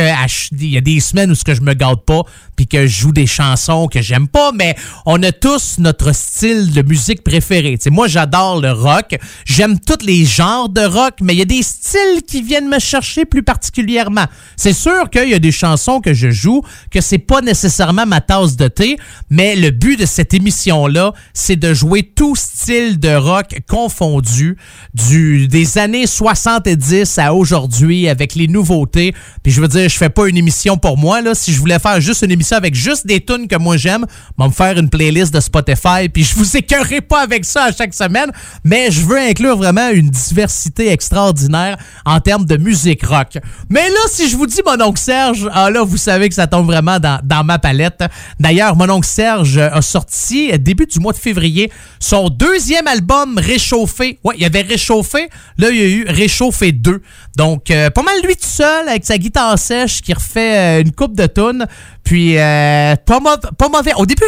[0.53, 2.21] il y a des semaines où ce que je me gâte pas,
[2.67, 4.75] que je joue des chansons que j'aime pas, mais
[5.05, 7.77] on a tous notre style de musique préféré.
[7.89, 9.17] Moi, j'adore le rock.
[9.45, 12.79] J'aime tous les genres de rock, mais il y a des styles qui viennent me
[12.79, 14.25] chercher plus particulièrement.
[14.55, 18.21] C'est sûr qu'il y a des chansons que je joue que c'est pas nécessairement ma
[18.21, 18.97] tasse de thé,
[19.29, 24.57] mais le but de cette émission-là, c'est de jouer tout style de rock confondu,
[24.93, 29.13] du, des années 70 à aujourd'hui avec les nouveautés.
[29.43, 31.21] Puis je veux dire, je fais pas une émission pour moi.
[31.21, 31.35] Là.
[31.35, 34.43] Si je voulais faire juste une émission avec juste des tunes que moi j'aime, je
[34.43, 36.09] vais me faire une playlist de Spotify.
[36.11, 38.31] Puis je vous écœurerai pas avec ça à chaque semaine.
[38.63, 43.37] Mais je veux inclure vraiment une diversité extraordinaire en termes de musique rock.
[43.69, 46.47] Mais là, si je vous dis mon oncle Serge, ah là, vous savez que ça
[46.47, 48.03] tombe vraiment dans, dans ma palette.
[48.39, 54.19] D'ailleurs, mon oncle Serge a sorti, début du mois de février, son deuxième album Réchauffé.
[54.23, 55.29] Ouais, il y avait Réchauffé.
[55.57, 57.01] Là, il y a eu Réchauffé 2.
[57.37, 60.91] Donc, euh, pas mal lui tout seul avec sa guitare sèche qui refait euh, une
[60.91, 61.65] coupe de tunes.
[62.03, 63.19] Puis, euh, pas,
[63.57, 63.93] pas mauvais.
[63.95, 64.25] Au début,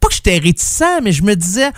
[0.00, 1.70] pas que j'étais réticent, mais je me disais,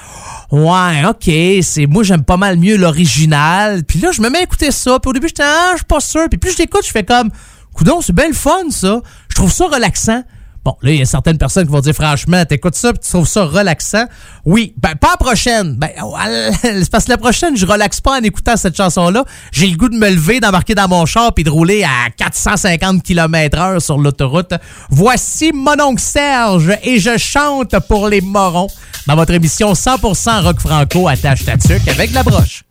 [0.50, 3.84] ouais, ok, c'est moi, j'aime pas mal mieux l'original.
[3.84, 4.98] Puis là, je me mets à écouter ça.
[5.00, 6.28] Puis au début, j'étais, ah, je suis pas sûr.
[6.28, 7.30] Puis plus je l'écoute, je fais comme,
[7.74, 9.00] coudon, c'est bien le fun, ça.
[9.28, 10.22] Je trouve ça relaxant.
[10.66, 13.08] Bon, là, il y a certaines personnes qui vont dire, franchement, t'écoutes ça, puis tu
[13.08, 14.04] trouves ça relaxant.
[14.44, 15.76] Oui, ben, pas la prochaine.
[15.76, 15.90] Ben,
[16.60, 19.24] c'est parce que la prochaine, je relaxe pas en écoutant cette chanson-là.
[19.52, 23.04] J'ai le goût de me lever, d'embarquer dans mon char, puis de rouler à 450
[23.04, 24.54] km heure sur l'autoroute.
[24.90, 28.66] Voici mon oncle Serge, et je chante pour les morons
[29.06, 31.52] dans votre émission 100% rock franco attache ta
[31.92, 32.64] avec la broche.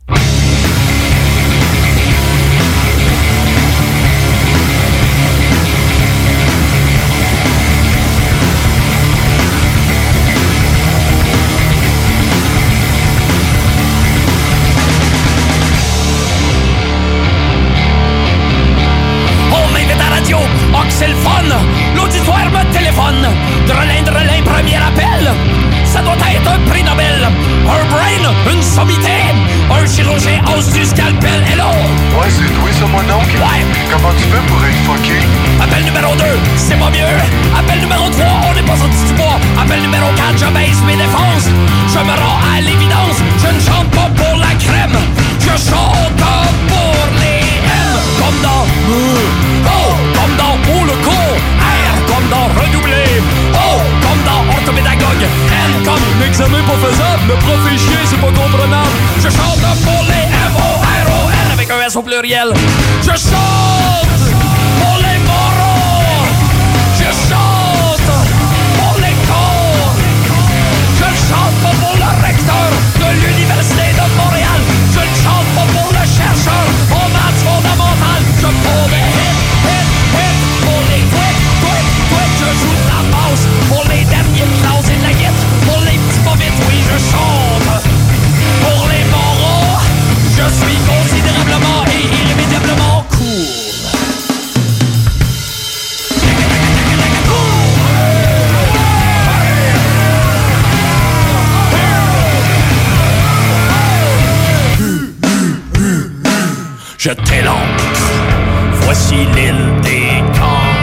[62.02, 62.52] Pluriel.
[63.02, 64.24] Je chante
[64.82, 66.26] pour les morons.
[66.98, 68.12] Je chante
[68.78, 69.94] pour les cons.
[71.00, 72.70] Je chante pour le recteur
[73.00, 74.60] de l'Université de Montréal.
[74.92, 78.26] Je chante pour le chercheur en maths fondamentales.
[78.42, 80.42] Je pour des hits, hits.
[80.66, 82.36] Pour les tweets, tweets.
[82.40, 85.42] Je joue de la basse pour les derniers de classe et de la guette.
[85.66, 87.25] Pour les petits pas oui, je chante.
[107.06, 108.10] Je t'élance.
[108.82, 110.74] Voici l'île des camps.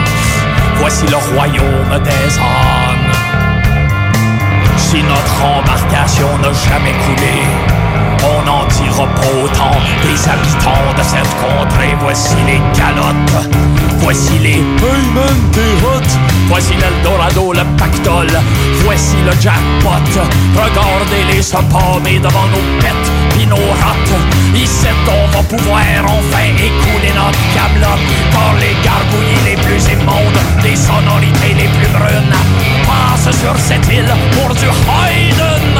[0.77, 3.11] Voici le royaume des ânes.
[4.77, 7.35] Si notre embarcation n'a jamais coulé,
[8.23, 11.95] on n'en dira pas autant des habitants de cette contrée.
[11.99, 13.47] Voici les calottes.
[13.99, 16.17] Voici les Heyman des routes.
[16.47, 18.39] Voici l'Eldorado, le pactole.
[18.85, 20.21] Voici le jackpot.
[20.55, 24.15] Regardez-les se palmer devant nos pets pis nos rates.
[24.55, 28.03] Ici, on va pouvoir enfin écouler notre camelote.
[28.31, 32.37] Car les gargouillis les plus immondes, les sonorités les plus brunes,
[32.85, 35.79] passent sur cette île pour du Haydn.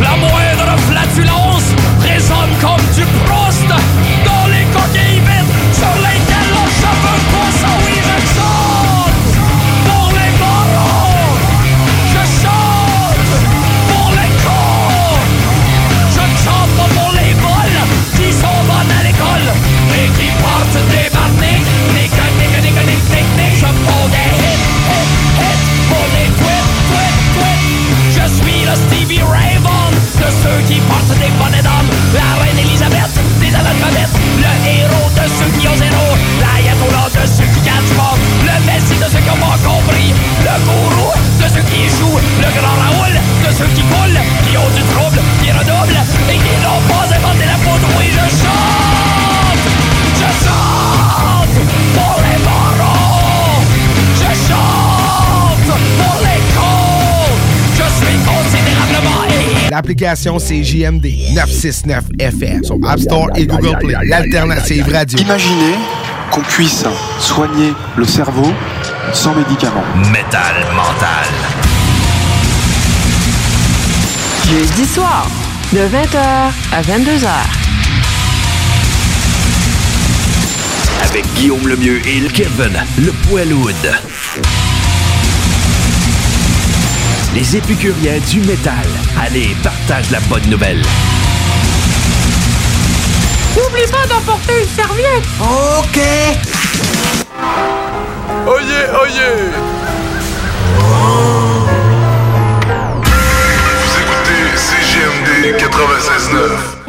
[0.00, 1.49] La moindre flatulence
[2.60, 5.22] comme du Proust dans les coquilles
[5.72, 7.20] sur lesquelles on cheveux
[7.96, 9.12] je chante
[9.86, 10.30] pour les.
[12.12, 13.30] Je chante
[13.88, 15.18] pour les cons.
[16.10, 17.80] Je chante pour les vols
[18.16, 19.48] qui sont bonnes à l'école
[19.94, 21.10] et qui portent des.
[23.60, 28.16] Je prends des hits, hits, hits pour les tweets, tweets, tweets.
[28.16, 29.58] Je suis le Stevie Ray
[30.20, 31.90] de ceux qui portent des bonnets d'hommes.
[32.14, 34.14] La reine Elisabeth des analphabètes.
[34.36, 36.06] Le héros de ceux qui ont zéro.
[36.40, 38.14] L'ayatollah de ceux qui catchent pas.
[38.44, 40.12] Le messie de ceux qui ont pas compris.
[40.44, 42.20] Le gourou de ceux qui échouent.
[42.44, 44.20] Le grand Raoul de ceux qui coulent.
[44.44, 46.02] Qui ont du trouble, qui redoublent.
[46.28, 47.88] Et qui n'ont pas inventé la poudre.
[47.98, 49.09] Oui, je chante.
[59.70, 63.94] L'application c'est JMD 969 FM sur App Store et Google Play.
[64.02, 65.16] L'alternative radio.
[65.20, 65.76] Imaginez
[66.32, 66.84] qu'on puisse
[67.20, 68.52] soigner le cerveau
[69.12, 69.84] sans médicaments.
[70.10, 71.28] Métal mental.
[74.50, 75.30] Jeudi soir,
[75.72, 76.18] de 20h
[76.72, 77.28] à 22h.
[81.08, 83.76] Avec Guillaume Lemieux et le Kevin, le Poiloud.
[87.32, 88.86] Les épicuriens du métal.
[89.20, 90.82] Allez, partage la bonne nouvelle.
[93.56, 95.24] N'oublie pas d'emporter une serviette.
[95.78, 96.00] Ok.
[98.48, 99.36] Oyez, oyez!
[103.76, 106.80] Vous écoutez CGMD 96.9.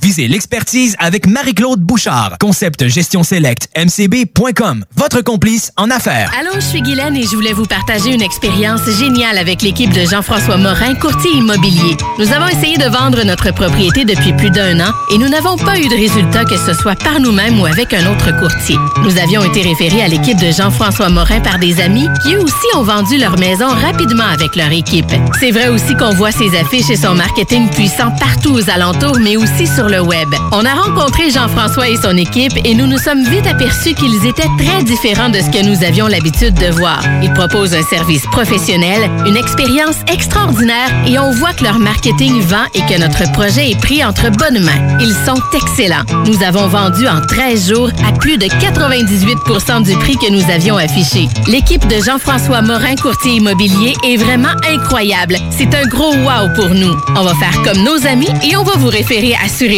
[0.00, 2.36] Visez l'expertise avec Marie-Claude Bouchard.
[2.38, 4.84] Concept gestion select mcb.com.
[4.94, 6.30] Votre complice en affaires.
[6.38, 10.04] Allô, je suis Guylaine et je voulais vous partager une expérience géniale avec l'équipe de
[10.04, 11.96] Jean-François Morin, courtier immobilier.
[12.18, 15.78] Nous avons essayé de vendre notre propriété depuis plus d'un an et nous n'avons pas
[15.78, 18.76] eu de résultat que ce soit par nous-mêmes ou avec un autre courtier.
[19.02, 22.76] Nous avions été référés à l'équipe de Jean-François Morin par des amis qui eux aussi
[22.76, 25.10] ont vendu leur maison rapidement avec leur équipe.
[25.40, 29.36] C'est vrai aussi qu'on voit ses affiches et son marketing puissant partout aux alentours, mais
[29.36, 30.34] aussi sur le web.
[30.52, 34.48] On a rencontré Jean-François et son équipe et nous nous sommes vite aperçus qu'ils étaient
[34.58, 37.00] très différents de ce que nous avions l'habitude de voir.
[37.22, 42.64] Ils proposent un service professionnel, une expérience extraordinaire et on voit que leur marketing vend
[42.74, 44.98] et que notre projet est pris entre bonnes mains.
[45.00, 46.04] Ils sont excellents.
[46.26, 50.76] Nous avons vendu en 13 jours à plus de 98% du prix que nous avions
[50.76, 51.28] affiché.
[51.46, 55.36] L'équipe de Jean-François Morin, courtier immobilier, est vraiment incroyable.
[55.50, 56.94] C'est un gros wow pour nous.
[57.16, 59.77] On va faire comme nos amis et on va vous référer assurément.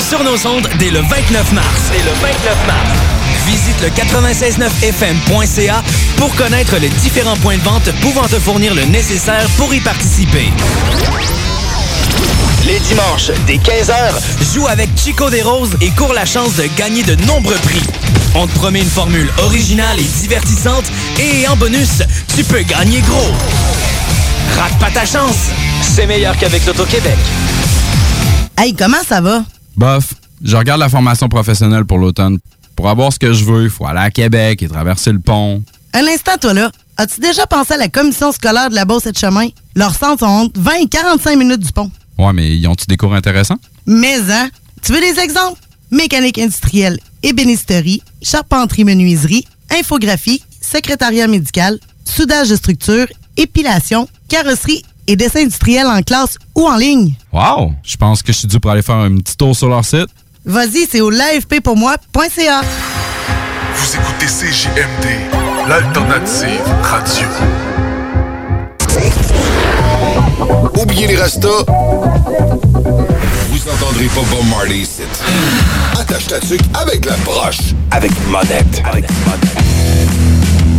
[0.00, 1.82] sur nos ondes dès le 29 mars.
[1.90, 2.88] Dès le 29 mars.
[3.46, 5.82] Visite le 969fm.ca
[6.16, 10.50] pour connaître les différents points de vente pouvant te fournir le nécessaire pour y participer.
[12.66, 17.02] Les dimanches, dès 15h, joue avec Chico des Roses et cours la chance de gagner
[17.02, 17.82] de nombreux prix.
[18.34, 20.84] On te promet une formule originale et divertissante
[21.18, 22.02] et en bonus,
[22.36, 23.32] tu peux gagner gros.
[24.58, 25.36] Rate pas ta chance,
[25.82, 27.16] c'est meilleur qu'avec l'Auto-Québec.
[28.58, 29.42] Hey, comment ça va?
[29.76, 32.38] Bof, je regarde la formation professionnelle pour l'automne.
[32.74, 35.62] Pour avoir ce que je veux, il faut aller à Québec et traverser le pont.
[35.92, 36.70] Un instant, toi là.
[36.98, 39.48] As-tu déjà pensé à la commission scolaire de la Beauce et de chemin?
[39.74, 41.90] Leurs centres sont entre 20 et 45 minutes du pont.
[42.18, 43.58] Ouais, mais ils ont-tu des cours intéressants?
[43.86, 44.48] Mais, hein?
[44.82, 45.60] Tu veux des exemples?
[45.90, 55.86] Mécanique industrielle, ébénisterie, charpenterie-menuiserie, infographie, secrétariat médical, soudage de structure, épilation, carrosserie et dessin industriel
[55.86, 57.14] en classe ou en ligne.
[57.32, 57.72] Wow!
[57.82, 60.08] Je pense que je suis dû pour aller faire un petit tour sur leur site.
[60.44, 62.60] Vas-y, c'est au livepaypourmoi.ca.
[63.74, 67.26] Vous écoutez CJMD, l'alternative radio.
[70.80, 71.64] Oubliez les restos.
[73.50, 75.02] Vous entendrez pas Bob Marley ici.
[75.98, 77.74] Attache ta tuque avec la broche.
[77.90, 78.82] Avec monette.
[78.84, 79.04] Avec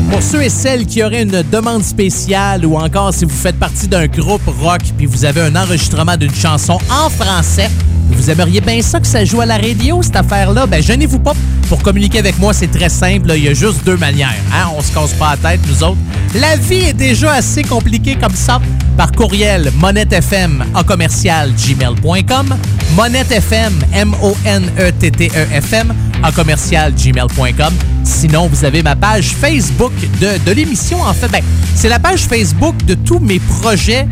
[0.10, 3.88] Pour ceux et celles qui auraient une demande spéciale ou encore si vous faites partie
[3.88, 7.70] d'un groupe rock puis vous avez un enregistrement d'une chanson en français,
[8.10, 11.34] vous aimeriez bien ça que ça joue à la radio, cette affaire-là, ben gênez-vous pas.
[11.70, 13.32] Pour communiquer avec moi, c'est très simple.
[13.36, 14.34] Il y a juste deux manières.
[14.54, 14.70] Hein?
[14.78, 15.98] On se casse pas la tête, nous autres.
[16.36, 18.62] La vie est déjà assez compliquée comme ça.
[18.96, 22.56] Par courriel, monettefm à commercial gmail.com,
[22.96, 25.94] monettefm, M-O-N-E-T-T-E-F-M,
[26.36, 27.74] commercial gmail.com.
[28.04, 31.02] Sinon, vous avez ma page Facebook de, de l'émission.
[31.02, 31.42] En fait, ben,
[31.76, 34.08] c'est la page Facebook de tous mes projets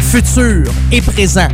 [0.00, 1.48] futurs et présents.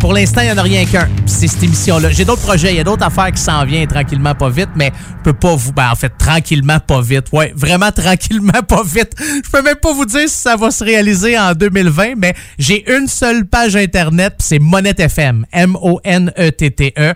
[0.00, 1.08] Pour l'instant, il n'y en a rien qu'un.
[1.26, 2.10] C'est cette émission-là.
[2.10, 4.92] J'ai d'autres projets, il y a d'autres affaires qui s'en viennent tranquillement, pas vite, mais
[5.18, 5.72] je peux pas vous.
[5.72, 7.26] Ben, en fait, tranquillement, pas vite.
[7.32, 9.12] Ouais, vraiment tranquillement, pas vite.
[9.18, 12.90] Je peux même pas vous dire si ça va se réaliser en 2020, mais j'ai
[12.96, 15.46] une seule page Internet, c'est Monette FM.
[15.52, 17.14] M-O-N-E-T-T-E.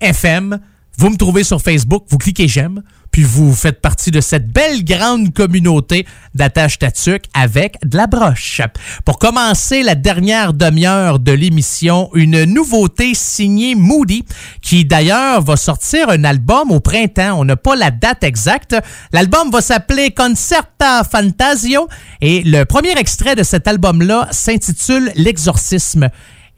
[0.00, 0.58] FM.
[0.98, 2.82] Vous me trouvez sur Facebook, vous cliquez j'aime,
[3.12, 8.62] puis vous faites partie de cette belle grande communauté d'attache tatuc avec de la broche.
[9.04, 14.24] Pour commencer la dernière demi-heure de l'émission, une nouveauté signée Moody,
[14.62, 17.38] qui d'ailleurs va sortir un album au printemps.
[17.38, 18.74] On n'a pas la date exacte.
[19.12, 21.88] L'album va s'appeler Concerta Fantasio
[22.22, 26.08] et le premier extrait de cet album-là s'intitule L'exorcisme.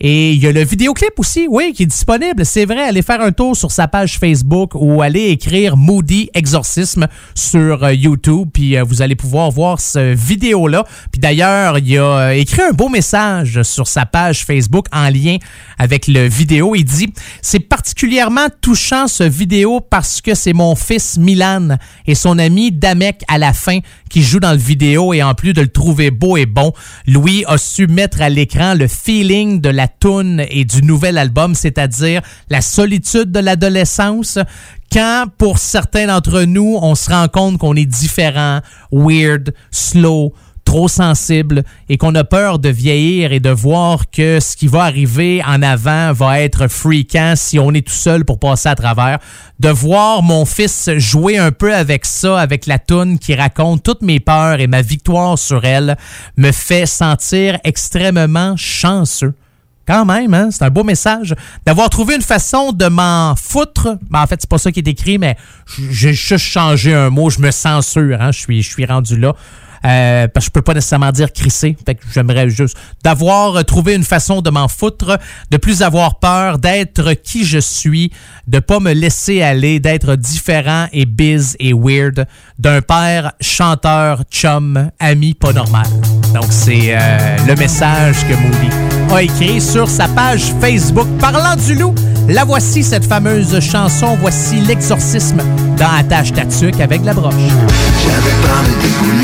[0.00, 2.44] Et il y a le vidéoclip aussi, oui, qui est disponible.
[2.44, 7.06] C'est vrai, allez faire un tour sur sa page Facebook ou allez écrire Moody Exorcisme
[7.34, 10.84] sur euh, YouTube, puis euh, vous allez pouvoir voir ce vidéo-là.
[11.12, 15.36] Puis d'ailleurs, il a euh, écrit un beau message sur sa page Facebook en lien
[15.78, 16.74] avec le vidéo.
[16.74, 21.76] Il dit C'est particulièrement touchant ce vidéo parce que c'est mon fils Milan
[22.06, 23.78] et son ami Damek à la fin
[24.14, 26.72] qui joue dans le vidéo et en plus de le trouver beau et bon,
[27.08, 31.56] Louis a su mettre à l'écran le feeling de la toune et du nouvel album,
[31.56, 34.38] c'est-à-dire la solitude de l'adolescence.
[34.92, 38.60] Quand, pour certains d'entre nous, on se rend compte qu'on est différent,
[38.92, 40.32] weird, slow,
[40.64, 44.84] trop sensible et qu'on a peur de vieillir et de voir que ce qui va
[44.84, 49.18] arriver en avant va être fréquent si on est tout seul pour passer à travers.
[49.60, 54.02] De voir mon fils jouer un peu avec ça, avec la toune qui raconte toutes
[54.02, 55.96] mes peurs et ma victoire sur elle,
[56.36, 59.34] me fait sentir extrêmement chanceux.
[59.86, 60.48] Quand même, hein?
[60.50, 61.34] c'est un beau message.
[61.66, 63.98] D'avoir trouvé une façon de m'en foutre.
[64.08, 65.36] Ben, en fait, c'est pas ça qui est écrit, mais
[65.90, 67.28] j'ai juste changé un mot.
[67.28, 68.20] Je me censure.
[68.20, 68.32] Hein?
[68.32, 69.34] Je, suis, je suis rendu là.
[69.84, 71.76] Euh, parce que je peux pas nécessairement dire crisser.
[71.84, 75.18] Fait que j'aimerais juste d'avoir trouvé une façon de m'en foutre,
[75.50, 78.10] de plus avoir peur, d'être qui je suis,
[78.46, 82.26] de pas me laisser aller, d'être différent et biz et weird,
[82.58, 85.86] d'un père chanteur, chum, ami pas normal.
[86.32, 88.68] Donc c'est euh, le message que Moody
[89.12, 91.06] a écrit sur sa page Facebook.
[91.20, 91.94] Parlant du loup,
[92.28, 94.16] la voici cette fameuse chanson.
[94.20, 95.42] Voici l'exorcisme
[95.76, 97.34] dans Attache Tatuc avec la broche.
[97.34, 99.23] J'avais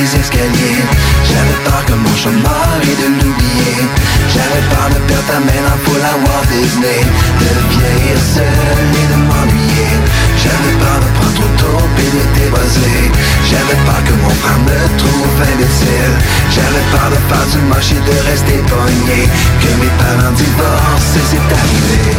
[0.00, 3.84] J'avais peur que mon chômeur et de l'oublier.
[4.32, 7.04] J'avais peur de perdre ta main le à Walt Disney.
[7.36, 9.92] De vieillir seul et de m'ennuyer.
[10.40, 13.12] J'avais peur de prendre trop tôt et de t'ébosser
[13.44, 16.16] J'avais peur que mon frère me trouve imbécile.
[16.48, 19.28] J'avais peur de faire du moche et de rester pogné.
[19.60, 22.16] Que mes parents divorcent c'est arrivé.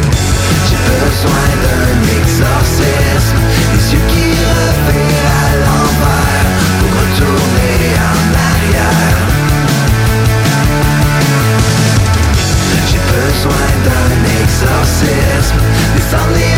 [0.69, 3.41] J'ai besoin d'un exorcisme
[13.31, 15.57] J'ai besoin d'un exorcisme
[15.95, 16.50] Descendre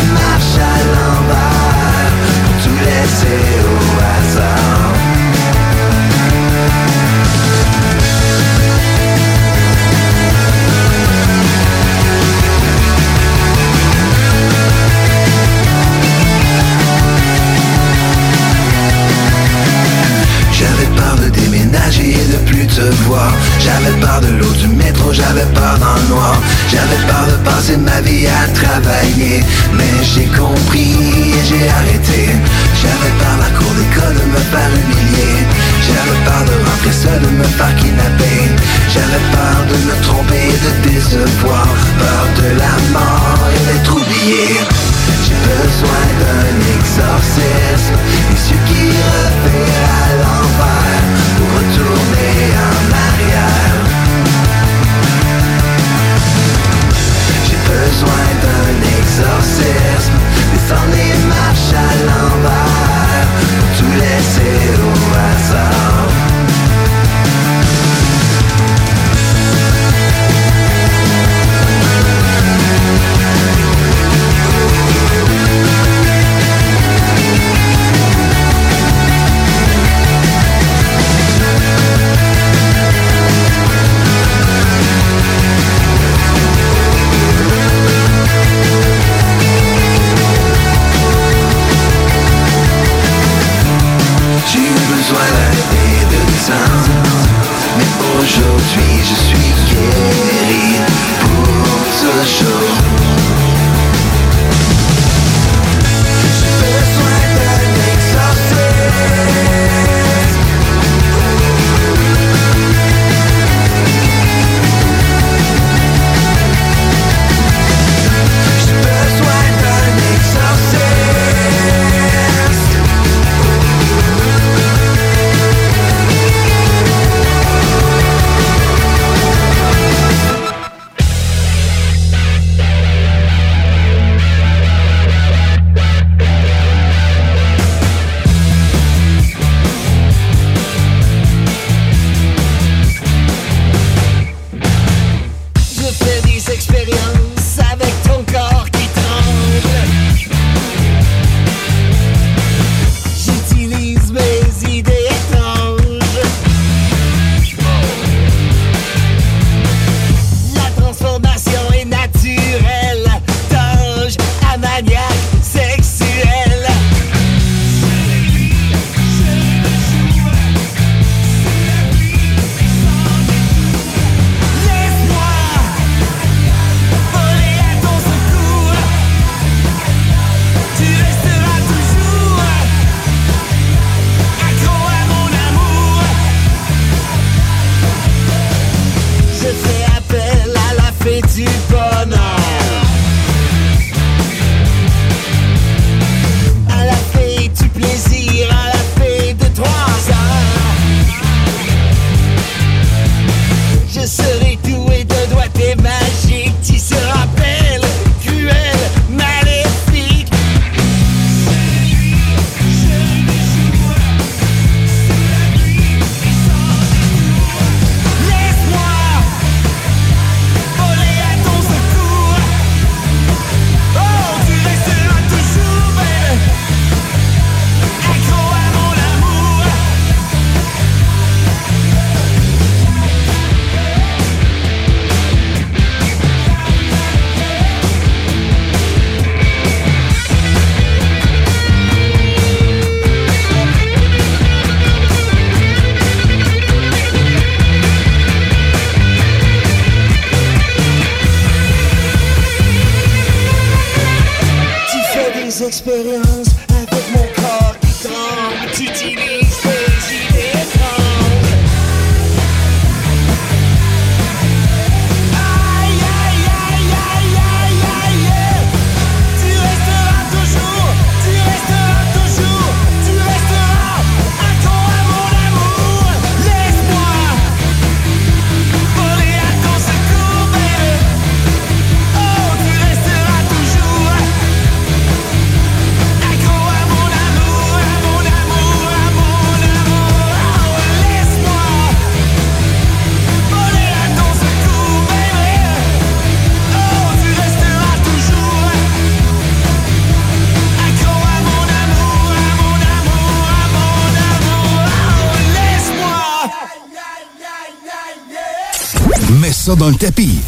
[309.74, 310.40] ça dans le tapis.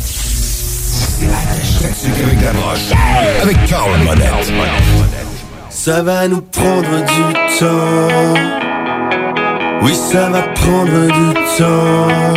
[1.23, 4.53] Avec la Avec Carl Monette.
[5.71, 8.35] Ça va nous prendre du temps.
[9.83, 12.35] Oui, ça va prendre du temps.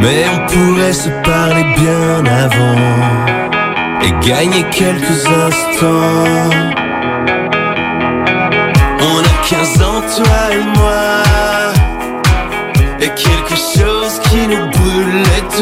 [0.00, 2.80] Mais on pourrait se parler bien avant
[4.02, 6.50] et gagner quelques instants.
[9.00, 11.31] On a 15 ans, toi et moi.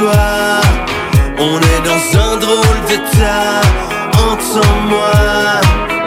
[0.02, 3.60] On est dans un drôle d'état.
[4.14, 5.12] Entends-moi,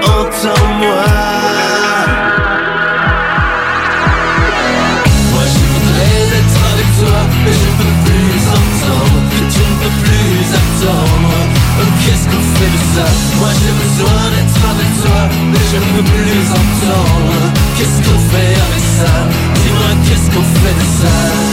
[0.02, 1.06] entends-moi.
[5.32, 9.20] Moi je voudrais être avec toi, mais je veux plus entendre.
[9.54, 11.34] Tu ne veux plus attendre.
[11.80, 13.06] Oh Qu'est-ce qu'on fait de ça?
[13.40, 15.22] Moi j'ai besoin d'être avec toi
[15.52, 17.46] Mais je ne peux plus entendre.
[17.78, 19.14] Qu'est-ce qu'on fait avec ça?
[19.62, 21.53] Dis-moi qu'est-ce qu'on fait de ça?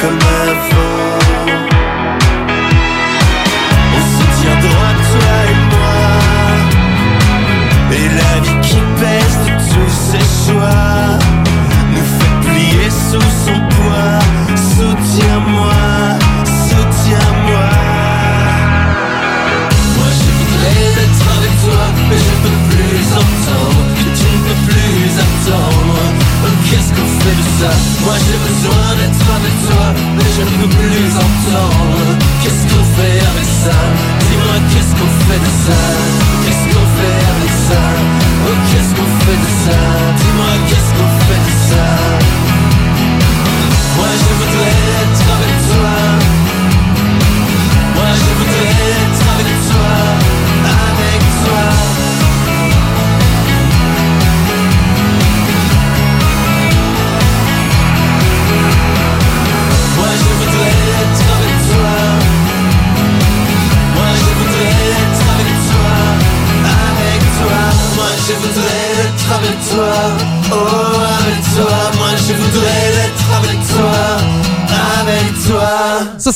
[0.00, 0.77] come ever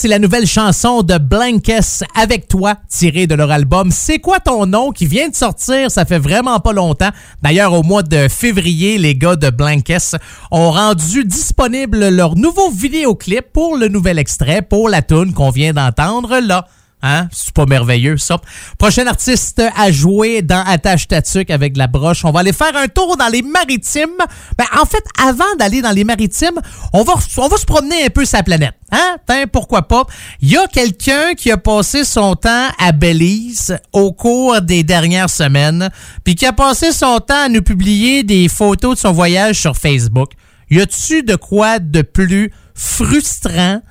[0.02, 4.66] c'est la nouvelle chanson de Blankess avec toi, tirée de leur album C'est quoi ton
[4.66, 7.10] nom qui vient de sortir, ça fait vraiment pas longtemps.
[7.40, 10.16] D'ailleurs, au mois de février, les gars de Blankess
[10.50, 15.72] ont rendu disponible leur nouveau vidéoclip pour le nouvel extrait, pour la tune qu'on vient
[15.72, 16.66] d'entendre là.
[17.02, 17.28] Hein?
[17.32, 18.40] C'est pas merveilleux, ça.
[18.78, 22.24] Prochain artiste à jouer dans Attache Tatuc avec la broche.
[22.24, 24.16] On va aller faire un tour dans les maritimes.
[24.56, 26.60] Ben, en fait, avant d'aller dans les maritimes,
[26.92, 28.74] on va, on va se promener un peu sa planète.
[28.92, 29.16] Hein?
[29.26, 30.06] Tiens, pourquoi pas?
[30.40, 35.30] Il y a quelqu'un qui a passé son temps à Belize au cours des dernières
[35.30, 35.90] semaines,
[36.22, 39.76] puis qui a passé son temps à nous publier des photos de son voyage sur
[39.76, 40.32] Facebook.
[40.70, 43.82] Y a-tu de quoi de plus frustrant,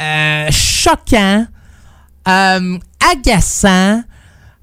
[0.00, 1.46] euh, choquant,
[2.28, 2.78] euh,
[3.12, 4.02] agaçant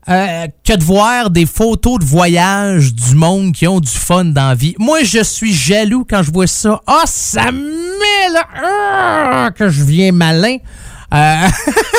[0.09, 4.49] euh, que de voir des photos de voyage du monde qui ont du fun dans
[4.49, 4.75] la vie.
[4.79, 6.81] Moi, je suis jaloux quand je vois ça.
[6.87, 7.59] Ah, ça me
[7.99, 10.57] met là, ah, que je viens malin.
[11.13, 11.47] Euh,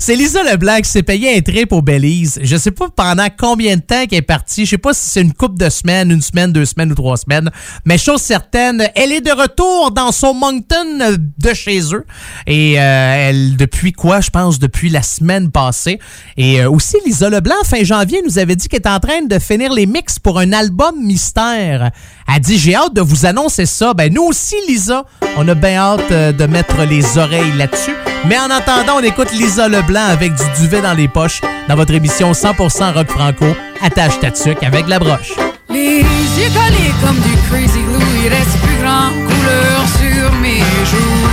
[0.00, 2.40] c'est Lisa Leblanc qui s'est payé un trip au Belize.
[2.42, 4.64] Je sais pas pendant combien de temps qu'elle est partie.
[4.64, 7.16] Je sais pas si c'est une couple de semaines, une semaine, deux semaines ou trois
[7.16, 7.50] semaines.
[7.84, 12.04] Mais chose certaine, elle est de retour dans son Moncton de chez eux.
[12.46, 14.20] Et euh, elle, depuis quoi?
[14.20, 15.98] Je pense depuis la semaine passée.
[16.36, 19.38] Et euh, aussi, Lisa Leblanc, fin janvier, nous avait dit qu'elle est en train de
[19.38, 21.90] finir les mix pour un album mystère.
[22.32, 23.94] Elle dit, j'ai hâte de vous annoncer ça.
[23.94, 25.04] Ben, nous aussi, Lisa,
[25.36, 27.94] on a bien hâte de mettre les oreilles là-dessus.
[28.26, 31.94] Mais en attendant, on écoute Lisa Leblanc avec du duvet dans les poches dans votre
[31.94, 33.46] émission 100% rock franco,
[33.80, 35.32] attache ta tuque avec la broche.
[35.68, 41.28] Les yeux collés comme du crazy glue, il reste plus grand couleur sur mes joues.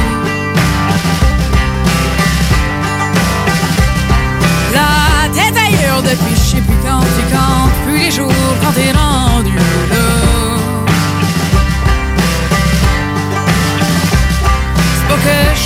[4.74, 8.32] La tête ailleurs depuis je sais plus quand tu comptes plus les jours
[8.62, 10.19] quand t'es rendu là.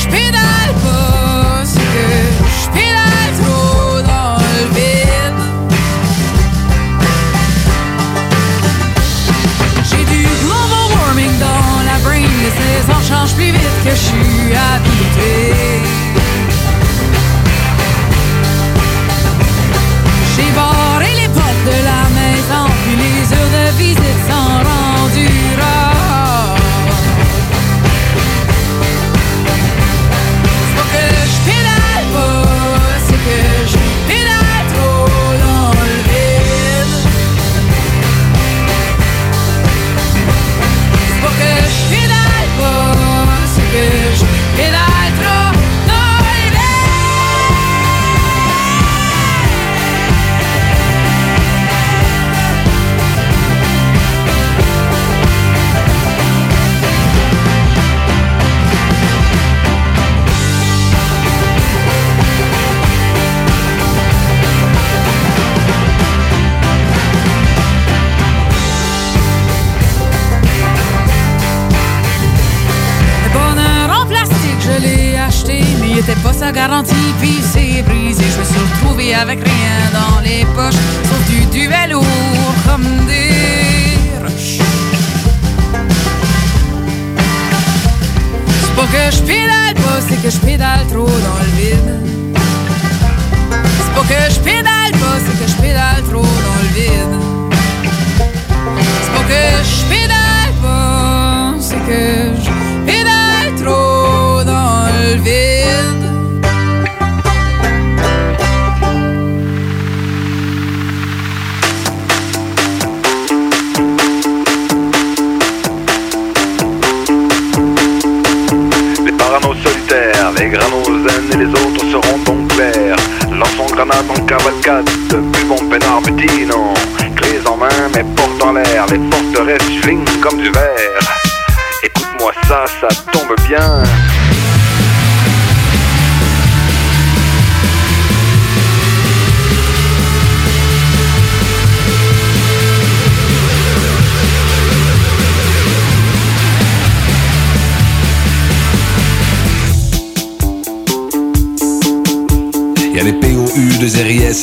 [0.02, 2.08] Je pédale pas, c'est que
[2.62, 5.42] je pédale trop dans le vide.
[9.90, 14.56] J'ai du global warming dans la brain, les saisons changent plus vite que je suis
[14.56, 15.73] habitué.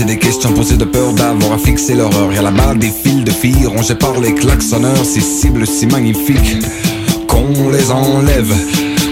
[0.01, 2.32] Et des questions posées de peur d'avoir à fixer l'horreur.
[2.32, 6.56] Y a là-bas des fils de filles rongés par les klaxonneurs, ces cibles si magnifiques
[7.27, 8.52] qu'on les enlève,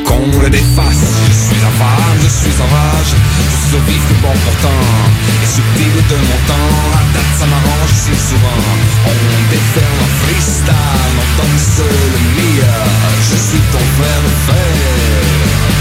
[0.06, 1.06] qu'on les défasse.
[1.28, 3.12] Je suis femme, je suis en rage,
[3.70, 4.82] je vif du bon pourtant.
[5.42, 8.60] Et subtil de mon temps, la date ça m'arrange si souvent.
[9.06, 12.86] On déferle en freestyle, on seul le meilleur.
[13.30, 15.77] Je suis ton frère de fer.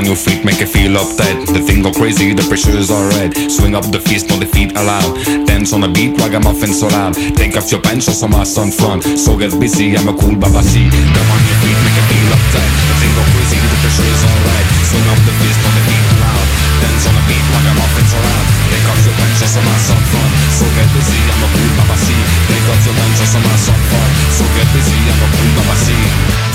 [0.00, 1.44] on your feet, make you feel uptight.
[1.52, 3.36] The thing go crazy, the pressure is alright.
[3.52, 5.12] Swing up the fist, no defeat allowed.
[5.44, 7.12] Dance on the beat, ragamuffin so loud.
[7.36, 9.04] Take off your pants, show some ass on front.
[9.04, 10.88] So get busy, I'm a cool babashi.
[10.88, 12.72] Come on your feet, make you feel uptight.
[12.88, 14.66] The thing go crazy, the pressure is alright.
[14.88, 16.48] Swing up the fist, no defeat allowed.
[16.80, 18.46] Dance on the beat, ragamuffin so loud.
[18.72, 20.32] Take off your pants, show some ass on front.
[20.56, 22.16] So get busy, I'm a cool babashi.
[22.48, 24.12] Take off your pants, show some ass on front.
[24.32, 26.49] So get busy, I'm a cool babashi.